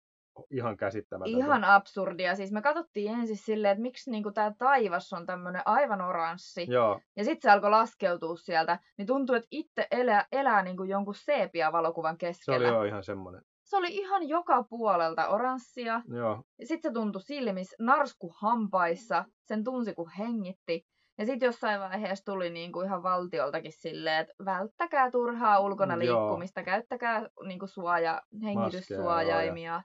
ihan 0.51 0.77
käsittämätöntä. 0.77 1.39
Ihan 1.39 1.65
absurdia. 1.65 2.35
Siis 2.35 2.53
me 2.53 2.63
katsottiin 2.63 3.13
ensin 3.15 3.37
silleen, 3.37 3.73
että 3.73 3.83
miksi 3.83 4.11
niinku 4.11 4.33
tämä 4.33 4.53
taivas 4.59 5.13
on 5.13 5.27
tämmöinen 5.27 5.63
aivan 5.65 6.01
oranssi. 6.01 6.67
Joo, 6.71 7.01
Ja 7.17 7.25
sitten 7.25 7.43
se 7.43 7.51
alkoi 7.51 7.71
laskeutua 7.71 8.37
sieltä. 8.37 8.79
Niin 8.99 9.07
tuntuu, 9.07 9.37
että 9.37 9.49
itse 9.51 9.87
elää, 9.91 10.27
elää 10.33 10.63
niinku 10.63 10.83
jonkun 10.85 11.15
sepia-valokuvan 11.15 12.15
se 12.15 12.19
keskellä. 12.27 12.69
oli 12.69 12.77
jo 12.77 12.83
ihan 12.85 13.05
semmoinen. 13.05 13.43
Se 13.71 13.77
oli 13.77 13.89
ihan 13.91 14.29
joka 14.29 14.63
puolelta 14.63 15.29
oranssia. 15.29 16.03
Joo, 16.09 16.43
Sitten 16.65 16.91
se 16.91 16.95
tuntui 16.95 17.23
silmissä, 17.23 17.77
narsku 17.81 18.35
hampaissa. 18.41 19.25
Sen 19.45 19.65
tunsi, 19.65 19.95
kun 19.95 20.11
hengitti. 20.19 20.87
Ja 21.19 21.27
sitten 21.27 21.47
jossain 21.47 21.81
vaiheessa 21.81 22.25
tuli 22.25 22.51
niinku 22.51 22.81
ihan 22.81 23.03
valtioltakin 23.03 23.73
silleen, 23.73 24.21
että 24.21 24.35
välttäkää 24.45 25.11
turhaa 25.11 25.61
ulkona 25.61 25.97
Mm, 25.97 26.03
joo. 26.03 26.21
liikkumista, 26.21 26.63
käyttäkää 26.63 27.29
niinku 27.47 27.67
suoja, 27.67 28.23
hengityssuojaimia. 28.43 29.83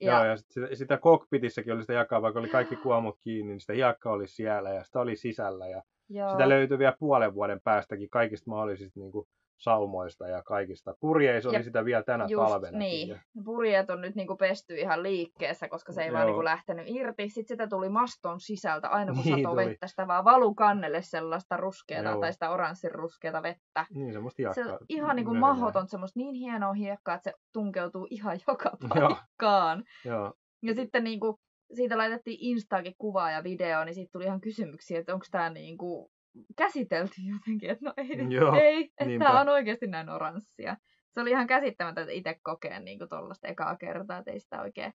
Ja, 0.00 0.12
joo, 0.12 0.24
ja 0.24 0.36
sit 0.36 0.50
sitä, 0.50 0.66
sitä 0.74 0.98
cockpitissakin 0.98 1.72
oli 1.72 1.82
sitä 1.82 1.92
jakaa, 1.92 2.22
vaikka 2.22 2.40
oli 2.40 2.48
kaikki 2.48 2.76
kuomut 2.86 3.18
kiinni, 3.20 3.52
niin 3.52 3.60
sitä 3.60 3.72
hiekkaa 3.72 4.12
oli 4.12 4.26
siellä 4.26 4.70
ja 4.70 4.84
sitä 4.84 5.00
oli 5.00 5.16
sisällä. 5.16 5.68
Ja 5.68 5.82
joo. 6.08 6.30
sitä 6.30 6.48
löytyi 6.48 6.78
vielä 6.78 6.96
puolen 6.98 7.34
vuoden 7.34 7.60
päästäkin 7.64 8.10
kaikista 8.10 8.50
mahdollisista 8.50 9.00
niin 9.00 9.12
kuin, 9.12 9.26
saumoista 9.62 10.28
ja 10.28 10.42
kaikista. 10.42 10.94
Purjeissa 11.00 11.48
oli 11.48 11.56
Jep, 11.56 11.64
sitä 11.64 11.84
vielä 11.84 12.02
tänä 12.02 12.26
Just 12.28 12.44
talvena. 12.50 12.78
niin. 12.78 13.20
Purjeet 13.44 13.90
on 13.90 14.00
nyt 14.00 14.14
niinku 14.14 14.36
pesty 14.36 14.74
ihan 14.74 15.02
liikkeessä, 15.02 15.68
koska 15.68 15.92
se 15.92 16.02
ei 16.04 16.12
vaan 16.12 16.20
Joo. 16.22 16.28
niinku 16.28 16.44
lähtenyt 16.44 16.84
irti. 16.88 17.28
Sitten 17.28 17.48
sitä 17.56 17.66
tuli 17.66 17.88
maston 17.88 18.40
sisältä, 18.40 18.88
aina 18.88 19.12
kun 19.14 19.22
Niin 19.36 19.48
tuli. 19.48 19.66
vettä, 19.66 19.86
sitä 19.86 20.06
vaan 20.06 20.24
valu 20.24 20.54
kannelle 20.54 21.02
sellaista 21.02 21.56
ruskeata 21.56 22.08
Joo. 22.10 22.20
tai 22.20 22.32
sitä 22.32 22.50
oranssin 22.50 22.92
ruskeata 22.92 23.42
vettä. 23.42 23.86
Niin, 23.94 24.12
semmoista 24.12 24.36
Se 24.54 24.60
hiekkaa. 24.60 24.74
on 24.80 24.86
ihan 24.88 25.16
niinku 25.16 25.34
möröää. 25.34 25.54
mahdoton, 25.54 25.88
semmoista 25.88 26.20
niin 26.20 26.34
hienoa 26.34 26.72
hiekkaa, 26.72 27.14
että 27.14 27.30
se 27.30 27.36
tunkeutuu 27.52 28.06
ihan 28.10 28.38
joka 28.48 28.70
Joo. 29.00 29.08
paikkaan. 29.08 29.84
Joo, 30.04 30.32
Ja 30.62 30.74
sitten 30.74 31.04
niinku, 31.04 31.40
siitä 31.74 31.98
laitettiin 31.98 32.38
Instaakin 32.40 32.94
kuvaa 32.98 33.30
ja 33.30 33.44
video, 33.44 33.84
niin 33.84 33.94
siitä 33.94 34.10
tuli 34.12 34.24
ihan 34.24 34.40
kysymyksiä, 34.40 34.98
että 34.98 35.14
onko 35.14 35.26
tämä 35.30 35.50
niinku 35.50 36.11
käsitelty 36.56 37.14
jotenkin, 37.32 37.70
että 37.70 37.84
no 37.84 37.92
ei, 37.96 38.34
Joo, 38.34 38.54
ei 38.54 38.84
että 38.84 39.04
niinpä. 39.04 39.24
tämä 39.24 39.40
on 39.40 39.48
oikeasti 39.48 39.86
näin 39.86 40.08
oranssia. 40.08 40.76
Se 41.10 41.20
oli 41.20 41.30
ihan 41.30 41.46
käsittämätöntä 41.46 42.12
itse 42.12 42.40
kokea 42.42 42.80
niinku 42.80 43.06
tuollaista 43.06 43.48
ekaa 43.48 43.76
kertaa, 43.76 44.18
että 44.18 44.30
ei 44.30 44.40
sitä 44.40 44.62
oikein 44.62 44.92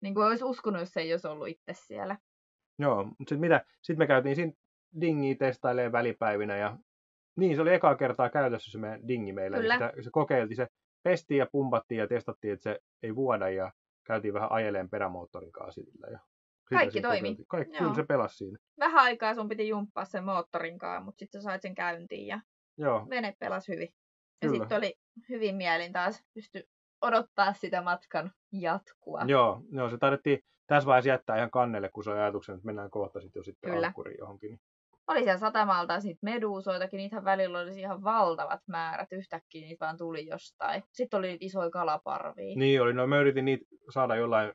niinku 0.00 0.20
olisi 0.20 0.44
uskonut, 0.44 0.80
jos 0.80 0.92
se 0.92 1.00
ei 1.00 1.12
olisi 1.12 1.28
ollut 1.28 1.48
itse 1.48 1.72
siellä. 1.72 2.18
Joo, 2.78 3.04
mutta 3.04 3.18
sitten 3.18 3.40
mitä? 3.40 3.64
Sitten 3.82 3.98
me 3.98 4.06
käytiin 4.06 4.36
siinä 4.36 4.52
dingiä 5.00 5.34
testailemaan 5.34 5.92
välipäivinä 5.92 6.56
ja 6.56 6.78
niin, 7.36 7.56
se 7.56 7.62
oli 7.62 7.74
ekaa 7.74 7.94
kertaa 7.94 8.30
käytössä 8.30 8.70
se 8.70 8.78
meidän 8.78 9.08
dingi 9.08 9.32
meillä. 9.32 9.56
niin 9.56 9.62
Kyllä. 9.62 9.74
Sitä, 9.74 10.02
se 10.02 10.10
kokeiltiin, 10.10 10.56
se 10.56 10.68
pestiin 11.02 11.38
ja 11.38 11.46
pumpattiin 11.52 11.98
ja 11.98 12.08
testattiin, 12.08 12.54
että 12.54 12.62
se 12.62 12.80
ei 13.02 13.16
vuoda 13.16 13.48
ja 13.48 13.72
käytiin 14.04 14.34
vähän 14.34 14.52
ajeleen 14.52 14.90
perämoottorin 14.90 15.52
kanssa 15.52 15.82
sillä. 15.82 16.06
Ja 16.10 16.18
Kaikki 16.72 17.00
toimi. 17.00 17.36
Kaikki, 17.48 17.76
Joo. 17.76 17.82
kyllä 17.82 17.94
se 17.94 18.02
pelasi 18.02 18.36
siinä. 18.36 18.58
Vähän 18.78 19.04
aikaa 19.04 19.34
sun 19.34 19.48
piti 19.48 19.68
jumppaa 19.68 20.04
sen 20.04 20.24
moottorin 20.24 20.78
kanssa, 20.78 21.04
mutta 21.04 21.18
sitten 21.18 21.42
sä 21.42 21.44
sait 21.44 21.62
sen 21.62 21.74
käyntiin 21.74 22.26
ja 22.26 22.40
Joo, 22.78 23.06
vene 23.10 23.36
pelasi 23.38 23.72
hyvin. 23.72 23.88
Ja 24.42 24.50
sitten 24.50 24.78
oli 24.78 24.94
hyvin 25.28 25.56
mielin 25.56 25.92
taas 25.92 26.24
pysty 26.34 26.68
odottaa 27.02 27.52
sitä 27.52 27.82
matkan 27.82 28.32
jatkua. 28.52 29.20
joo, 29.26 29.62
joo, 29.70 29.90
se 29.90 29.98
taidettiin 29.98 30.38
tässä 30.66 30.86
vaiheessa 30.86 31.08
jättää 31.08 31.36
ihan 31.36 31.50
kannelle, 31.50 31.88
kun 31.88 32.04
se 32.04 32.10
on 32.10 32.18
ajatuksena, 32.18 32.56
että 32.56 32.66
mennään 32.66 32.90
kohta 32.90 33.20
sitten 33.20 33.40
jo 33.40 33.44
sitten 33.44 33.70
Kyllä. 33.70 33.86
ankkuriin 33.86 34.18
johonkin. 34.18 34.60
Oli 35.06 35.22
siellä 35.22 35.38
satamalta 35.38 36.00
sit 36.00 36.18
meduusoitakin, 36.22 36.96
niitä 36.98 37.24
välillä 37.24 37.58
olisi 37.58 37.80
ihan 37.80 38.02
valtavat 38.02 38.60
määrät, 38.66 39.12
yhtäkkiä 39.12 39.66
niitä 39.66 39.84
vaan 39.84 39.96
tuli 39.96 40.26
jostain. 40.26 40.82
Sitten 40.92 41.18
oli 41.18 41.26
niitä 41.26 41.44
isoja 41.44 41.70
kalaparvia. 41.70 42.56
Niin 42.56 42.82
oli, 42.82 42.92
no 42.92 43.06
mä 43.06 43.20
yritin 43.20 43.44
niitä 43.44 43.64
saada 43.90 44.16
jollain 44.16 44.52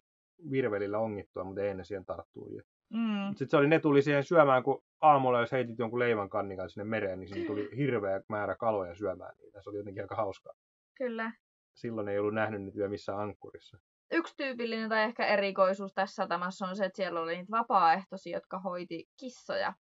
virvelillä 0.52 1.00
ongittua, 1.00 1.44
mutta 1.44 1.62
ei 1.62 1.76
ne 1.76 1.84
siihen 1.84 2.06
tarttuu. 2.06 2.50
Mm, 2.94 3.28
Sitten 3.30 3.50
se 3.50 3.58
oli, 3.58 3.68
ne 3.68 3.80
tuli 3.80 4.02
siihen 4.02 4.24
syömään, 4.24 4.64
kun 4.64 4.84
aamulla 5.02 5.40
jos 5.40 5.52
heitit 5.52 5.80
jonkun 5.80 6.00
leivän 6.00 6.30
kannin 6.30 6.58
kanssa 6.58 6.74
sinne 6.74 6.90
mereen, 6.90 7.20
niin 7.20 7.30
siinä 7.30 7.48
tuli 7.48 7.70
hirveä 7.78 8.22
määrä 8.30 8.56
kaloja 8.56 8.96
syömään 8.96 9.36
niitä. 9.38 9.62
Se 9.62 9.70
oli 9.70 9.78
jotenkin 9.78 10.04
aika 10.04 10.16
hauskaa. 10.16 10.54
kyllä. 10.98 11.32
Silloin 11.74 12.08
ei 12.08 12.20
ollut 12.20 12.34
nähnyt 12.34 12.62
niitä 12.62 12.78
vielä 12.78 12.90
missään 12.90 13.20
ankkurissa. 13.20 13.78
Yksi 14.12 14.34
tyypillinen 14.38 14.90
tai 14.90 15.04
ehkä 15.04 15.26
erikoisuus 15.28 15.94
tässä 15.94 16.16
satamassa 16.16 16.68
on 16.68 16.76
se, 16.76 16.86
että 16.86 16.98
siellä 16.98 17.22
oli 17.22 17.36
niitä 17.38 17.52
vapaaehtoisia, 17.52 18.38
jotka 18.38 18.60
hoiti 18.60 19.06
kissoja, 19.20 19.74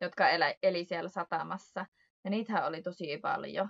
jotka 0.00 0.28
elä, 0.28 0.54
eli 0.62 0.84
siellä 0.84 1.08
satamassa. 1.08 1.86
Ja 2.24 2.30
niitähän 2.30 2.66
oli 2.66 2.82
tosi 2.82 3.18
paljon. 3.22 3.68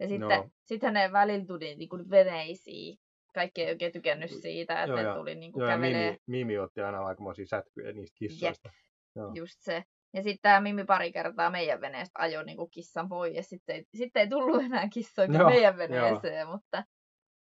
Ja 0.00 0.08
sitten, 0.08 0.30
Joo. 0.30 0.48
sitten 0.64 0.94
ne 0.94 1.12
välillä 1.12 1.46
tuli 1.46 1.74
niin 1.74 1.88
kuin 1.88 2.10
veneisiin. 2.10 2.98
Kaikki 3.36 3.62
ei 3.62 3.70
oikein 3.70 3.92
tykännyt 3.92 4.30
siitä, 4.30 4.82
että 4.82 5.00
Joo, 5.00 5.12
ne 5.12 5.18
tuli 5.18 5.34
niin 5.34 5.52
kuin 5.52 5.62
Joo, 5.62 5.70
kävelee. 5.70 6.10
Mimi, 6.10 6.18
Mimi 6.26 6.58
otti 6.58 6.80
aina 6.80 7.06
aikamoisia 7.06 7.46
sätkyjä 7.46 7.92
niistä 7.92 8.16
kissoista. 8.18 8.70
Joo. 9.16 9.32
Just 9.34 9.60
se. 9.60 9.84
Ja 10.14 10.22
sitten 10.22 10.42
tämä 10.42 10.60
Mimi 10.60 10.84
pari 10.84 11.12
kertaa 11.12 11.50
meidän 11.50 11.80
veneestä 11.80 12.18
ajoi 12.18 12.44
niinku 12.44 12.66
kissan 12.66 13.08
pois. 13.08 13.34
Ja 13.34 13.42
sitten 13.42 13.76
ei, 13.76 13.84
sitten 13.94 14.20
ei 14.20 14.28
tullut 14.28 14.64
enää 14.64 14.88
kissoja 14.88 15.28
Joo, 15.32 15.50
meidän 15.50 15.78
veneeseen, 15.78 16.46
mutta 16.46 16.84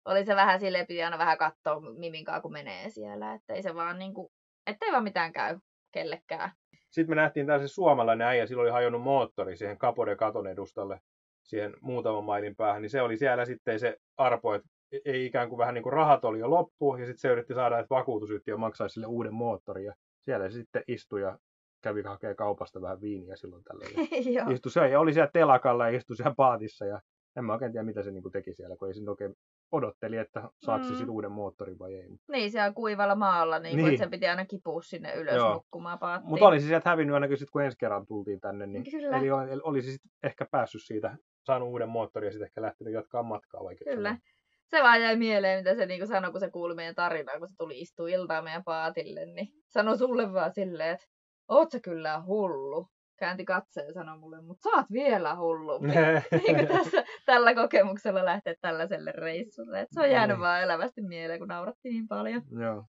oli 0.06 0.26
se 0.26 0.36
vähän 0.36 0.60
silleen, 0.60 0.88
piti 0.88 1.04
aina 1.04 1.18
vähän 1.18 1.38
katsoa 1.38 1.80
Mimin 1.98 2.26
kanssa, 2.26 2.42
kun 2.42 2.54
menee 2.54 2.90
siellä. 2.90 3.34
Että 3.34 3.54
ei 3.54 3.62
se 3.62 3.76
vaan 3.76 4.00
niinku, 4.00 4.32
ettei 4.68 4.92
vaan 4.92 5.04
mitään 5.04 5.34
käy 5.34 5.60
kellekään. 5.92 6.52
Sitten 6.90 7.16
me 7.16 7.22
nähtiin 7.22 7.46
tällaisen 7.46 7.70
suomalainen 7.70 8.28
äijä, 8.28 8.46
sillä 8.46 8.62
oli 8.62 8.72
hajonnut 8.72 9.02
moottori 9.02 9.58
siihen 9.58 9.78
Kapode 9.78 10.16
katon 10.16 10.48
edustalle 10.48 11.00
siihen 11.44 11.74
muutaman 11.82 12.24
mailin 12.24 12.56
päähän, 12.56 12.82
niin 12.82 12.90
se 12.90 13.02
oli 13.02 13.18
siellä 13.18 13.46
sitten 13.46 13.80
se 13.80 13.98
arpo, 14.18 14.54
että 14.54 14.70
ei 15.06 15.26
ikään 15.26 15.50
kuin 15.50 15.58
vähän 15.58 15.74
niin 15.74 15.84
kuin 15.84 15.94
rahat 15.94 16.26
oli 16.26 16.40
jo 16.40 16.50
loppu, 16.50 16.96
ja 16.96 17.06
sitten 17.06 17.20
se 17.20 17.28
yritti 17.32 17.54
saada, 17.54 17.80
että 17.80 17.96
vakuutusyhtiö 17.96 18.58
maksaisi 18.58 18.94
sille 18.94 19.08
uuden 19.08 19.34
moottorin, 19.34 19.86
ja 19.86 19.94
siellä 20.22 20.50
se 20.50 20.54
sitten 20.54 20.84
istui 20.88 21.22
ja 21.22 21.38
kävi 21.84 22.02
hakemaan 22.02 22.36
kaupasta 22.36 22.82
vähän 22.82 23.02
viiniä 23.02 23.36
silloin 23.36 23.64
Joo. 24.36 24.50
istui 24.50 24.72
siellä, 24.72 24.88
ja 24.90 25.00
oli 25.00 25.14
siellä 25.14 25.30
telakalla 25.34 25.90
ja 25.90 25.98
istui 25.98 26.16
siellä 26.16 26.36
paatissa, 26.38 26.86
ja 26.86 27.02
en 27.36 27.46
mä 27.46 27.54
oikein 27.54 27.72
tiedä, 27.72 27.84
mitä 27.86 28.04
se 28.04 28.12
niin 28.12 28.22
kuin 28.24 28.32
teki 28.32 28.54
siellä, 28.54 28.76
kun 28.78 28.88
ei 28.88 28.94
siinä 28.94 29.12
oikein 29.12 29.36
odotteli, 29.72 30.18
että 30.18 30.50
saako 30.66 30.84
se 30.84 30.90
Mm. 30.90 30.96
sitten 30.96 31.10
uuden 31.14 31.32
moottorin 31.32 31.80
vai 31.80 31.94
ei. 31.96 32.10
Niin, 32.32 32.52
siellä 32.52 32.74
kuivalla 32.74 33.16
maalla, 33.16 33.60
niin, 33.60 33.78
niin. 33.78 33.88
Että 33.88 33.98
sen 34.00 34.10
piti 34.10 34.28
aina 34.28 34.46
kipua 34.46 34.82
sinne 34.82 35.14
ylös 35.16 35.36
Joo. 35.36 35.54
nukkumaan 35.54 36.00
paattiin. 36.00 36.30
Mutta 36.30 36.48
oli 36.48 36.60
se 36.60 36.68
sieltä 36.68 36.90
hävinnyt 36.90 37.14
ainakin 37.14 37.38
sitten, 37.38 37.52
kun 37.52 37.62
ensi 37.64 37.78
kerran 37.78 38.06
tultiin 38.06 38.40
tänne, 38.40 38.68
niin 38.68 38.84
Kyllä. 38.92 39.18
eli 39.18 39.32
oli, 39.32 39.50
olisi 39.64 39.92
sitten 39.92 40.12
ehkä 40.24 40.46
päässyt 40.52 40.82
siitä, 40.84 41.18
saanut 41.46 41.70
uuden 41.70 41.90
moottorin 41.90 42.28
ja 42.28 42.32
sitten 42.32 42.46
ehkä 42.46 42.62
lähtenyt 42.62 42.94
jatkaa 42.94 43.24
matkaa 43.24 43.64
vaikka. 43.64 43.86
Kyllä. 43.86 44.18
Se 44.72 44.84
vaan 44.84 45.02
jäi 45.02 45.16
mieleen, 45.16 45.60
mitä 45.60 45.76
se 45.76 45.86
niinku 45.86 46.08
sanoi, 46.08 46.32
kun 46.32 46.40
se 46.40 46.50
kuuli 46.50 46.76
meidän 46.76 46.96
tarinaa, 46.96 47.40
kun 47.40 47.48
se 47.48 47.56
tuli 47.58 47.80
istua 47.80 48.10
iltaa 48.10 48.42
meidän 48.42 48.64
paatille, 48.64 49.26
niin 49.26 49.48
sanoi 49.68 49.98
sulle 49.98 50.34
vaan 50.34 50.54
silleen, 50.54 50.94
että 50.94 51.06
oot 51.48 51.72
sä 51.72 51.80
kyllä 51.80 52.22
hullu. 52.26 52.88
Käänti 53.18 53.46
katseen 53.46 53.88
ja 53.88 53.94
sanoi 53.94 54.18
mulle, 54.18 54.42
mutta 54.42 54.70
sä 54.70 54.78
oot 54.78 54.86
vielä 54.92 55.36
hullu. 55.36 55.80
niin 56.48 56.68
tässä, 56.68 57.04
tällä 57.26 57.56
kokemuksella 57.56 58.26
lähteä 58.26 58.56
tällaiselle 58.62 59.12
reissulle. 59.12 59.82
Et 59.82 59.88
se 59.92 60.02
on 60.02 60.12
jäänyt 60.12 60.36
Niin. 60.38 60.42
vaan 60.42 60.64
elävästi 60.64 61.02
mieleen, 61.02 61.40
kun 61.40 61.48
naurattiin 61.48 61.94
niin 61.94 62.08
paljon. 62.08 62.42
Joo. 62.60 62.86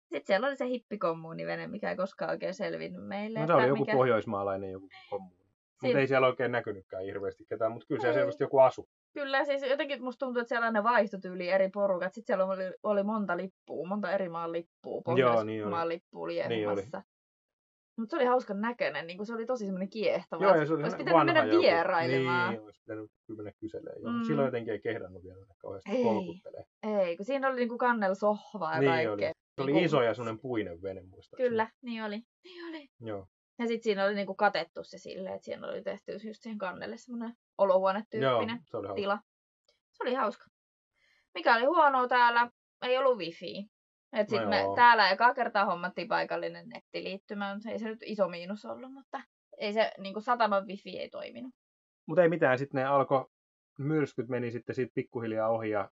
Sitten 0.00 0.26
siellä 0.26 0.46
oli 0.46 0.56
se 0.56 0.66
hippikommuunivene, 0.66 1.66
mikä 1.66 1.90
ei 1.90 1.96
koskaan 1.96 2.30
oikein 2.30 2.54
selvinnyt 2.54 3.06
meille. 3.06 3.40
No 3.40 3.46
se 3.46 3.52
oli 3.52 3.68
joku 3.68 3.80
mikä... 3.80 3.92
pohjoismaalainen 3.92 4.70
joku 4.72 4.88
kommuuni. 5.10 5.44
Mutta 5.82 5.98
ei 5.98 6.06
siellä 6.06 6.26
oikein 6.26 6.52
näkynytkään 6.52 7.04
hirveästi 7.04 7.44
ketään, 7.48 7.72
mutta 7.72 7.86
kyllä 7.86 8.00
siellä 8.00 8.18
selvästi 8.18 8.44
joku 8.44 8.58
asu. 8.58 8.88
Kyllä, 9.14 9.44
siis 9.44 9.62
jotenkin 9.62 10.04
musta 10.04 10.26
tuntuu, 10.26 10.40
että 10.40 10.48
siellä 10.48 10.66
aina 10.66 10.82
vaihtui 10.84 11.20
tyyli 11.20 11.48
eri 11.48 11.68
porukat. 11.68 12.14
Sitten 12.14 12.26
siellä 12.36 12.44
oli, 12.52 12.72
oli 12.82 13.02
monta 13.02 13.36
lippua, 13.36 13.86
monta 13.88 14.12
eri 14.12 14.28
maan 14.28 14.52
lippua. 14.52 15.02
Pohjoismaan 15.04 15.46
niin 15.46 15.64
oli. 15.66 15.88
lippu 15.88 16.22
oli 16.22 16.40
Niin. 16.48 16.68
Mutta 17.98 18.10
se 18.10 18.16
oli 18.16 18.24
hauskan 18.24 18.60
näköinen, 18.60 19.06
niin 19.06 19.26
se 19.26 19.34
oli 19.34 19.46
tosi 19.46 19.64
semmoinen 19.64 19.90
kiehtova. 19.90 20.44
Joo, 20.44 20.54
ja 20.54 20.66
se 20.66 20.72
oli 20.74 20.82
Olisi 20.82 20.96
pitänyt 20.96 21.26
mennä 21.26 21.44
joku. 21.44 21.62
vierailemaan. 21.62 22.50
Niin, 22.52 22.62
olisi 22.62 22.80
pitänyt 22.80 23.10
mennä 23.36 23.52
kyselemään. 23.60 24.02
Joo. 24.02 24.12
Mm. 24.12 24.24
Silloin 24.24 24.46
jotenkin 24.46 24.72
ei 24.72 24.80
kehdannut 24.80 25.24
vielä 25.24 25.38
mennä 25.38 25.54
kauheasti 25.58 25.90
Ei. 25.90 26.02
kolkuttelee. 26.02 26.64
Ei, 26.82 27.16
kun 27.16 27.26
siinä 27.26 27.48
oli 27.48 27.56
niinku 27.56 27.78
kannella 27.78 28.14
sohvaa 28.14 28.74
ja 28.74 28.80
Niin 28.80 28.90
kaikkea. 28.92 29.28
oli. 29.28 29.32
Se 29.56 29.62
oli 29.62 29.72
Niinku- 29.72 29.84
iso 29.86 30.02
ja 30.02 30.14
semmoinen 30.14 30.40
puinen 30.40 30.82
vene 30.82 31.02
muistaakseni. 31.02 31.48
Kyllä, 31.48 31.68
niin 31.82 32.04
oli. 32.04 32.22
Niin 32.44 32.64
oli. 32.68 32.88
Joo. 33.00 33.26
Ja 33.58 33.66
sitten 33.66 33.82
siinä 33.82 34.04
oli 34.04 34.14
niinku 34.14 34.34
katettu 34.34 34.84
se 34.84 34.98
silleen, 34.98 35.34
että 35.34 35.44
siinä 35.44 35.66
oli 35.68 35.82
tehty 35.82 36.12
just 36.12 36.42
siihen 36.42 36.58
kannelle 36.58 36.96
semmoinen 36.96 37.36
olohuone-tyyppinen 37.58 38.56
Joo, 38.56 38.64
se 38.70 38.76
oli 38.76 38.86
hauska. 38.86 38.94
tila. 38.94 39.18
Se 39.92 40.02
oli 40.02 40.14
hauska. 40.14 40.44
Mikä 41.34 41.56
oli 41.56 41.64
huonoa 41.64 42.08
täällä, 42.08 42.50
ei 42.82 42.98
ollut 42.98 43.18
wifi. 43.18 43.66
Et 44.12 44.28
sit 44.28 44.40
No 44.42 44.48
me 44.48 44.60
joo. 44.60 44.74
täällä 44.74 45.10
ekaa 45.10 45.34
kertaa 45.34 45.64
hommattiin 45.64 46.08
paikallinen 46.08 46.68
nettiliittymä, 46.68 47.54
mutta 47.54 47.70
ei 47.70 47.78
se 47.78 47.88
nyt 47.88 48.02
iso 48.02 48.28
miinus 48.28 48.64
ollut, 48.64 48.92
mutta 48.92 49.20
ei 49.58 49.72
se 49.72 49.92
niinku 49.98 50.20
sataman 50.20 50.66
wifi 50.66 50.98
ei 50.98 51.08
toiminut. 51.10 51.54
Mutta 52.06 52.22
ei 52.22 52.28
mitään, 52.28 52.58
sitten 52.58 52.78
ne 52.78 52.84
alkoi, 52.84 53.26
myrskyt 53.78 54.28
meni 54.28 54.50
sitten 54.50 54.74
siitä 54.74 54.92
pikkuhiljaa 54.94 55.48
ohi 55.48 55.70
ja 55.70 55.90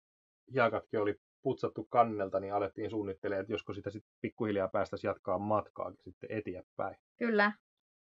hiekatkin 0.52 1.00
oli 1.00 1.14
putsattu 1.42 1.84
kannelta, 1.90 2.40
niin 2.40 2.54
alettiin 2.54 2.90
suunnittelemaan, 2.90 3.40
että 3.40 3.52
josko 3.52 3.72
sitä 3.72 3.90
sitten 3.90 4.12
pikkuhiljaa 4.20 4.68
päästäisiin 4.68 5.08
jatkaa 5.08 5.38
matkaa 5.38 5.92
sitten 6.00 6.30
eteenpäin. 6.32 6.96
Kyllä. 7.18 7.52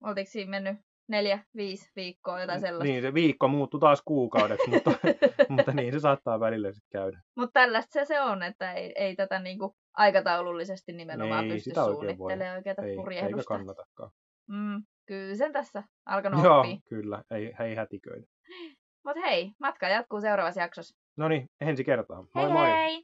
Oltiinko 0.03 0.31
siinä 0.31 0.49
mennyt 0.49 0.77
neljä, 1.07 1.39
viisi 1.55 1.91
viikkoa 1.95 2.41
jotain 2.41 2.59
sellaista? 2.61 2.91
Niin, 2.91 3.01
se 3.01 3.13
viikko 3.13 3.47
muuttui 3.47 3.79
taas 3.79 4.01
kuukaudeksi, 4.05 4.69
mutta, 4.73 4.91
mutta 5.49 5.71
niin 5.71 5.93
se 5.93 5.99
saattaa 5.99 6.39
välillä 6.39 6.71
sitten 6.71 6.89
käydä. 7.01 7.21
Mutta 7.35 7.53
tällaista 7.53 7.93
se, 7.93 8.05
se 8.05 8.21
on, 8.21 8.43
että 8.43 8.73
ei, 8.73 8.93
ei 8.95 9.15
tätä 9.15 9.39
niinku 9.39 9.75
aikataulullisesti 9.97 10.91
nimenomaan 10.93 11.45
Ei 11.45 11.51
pysty 11.51 11.69
sitä 11.69 11.83
oikein 11.83 11.97
voi. 11.99 12.15
suunnittelemaan 12.15 12.57
oikeata 12.57 12.81
Ei, 12.81 12.89
eikä 12.89 13.01
purjehdusta. 13.01 13.47
kannatakaan. 13.47 14.11
Mm, 14.47 14.83
kyllä 15.05 15.35
sen 15.35 15.51
tässä 15.53 15.83
alkanut 16.05 16.43
Joo, 16.43 16.59
oppia. 16.59 16.77
kyllä, 16.89 17.23
ei, 17.31 17.53
ei 17.59 17.75
hätiköidä. 17.75 18.25
Mutta 19.05 19.21
hei, 19.21 19.51
matka 19.59 19.89
jatkuu 19.89 20.21
seuraavassa 20.21 20.61
jaksossa. 20.61 20.95
No 21.17 21.27
niin, 21.27 21.49
ensi 21.61 21.83
kertaan. 21.83 22.27
Moi 22.35 22.43
hei 22.43 22.53
moi! 22.53 22.67
hei! 22.67 23.03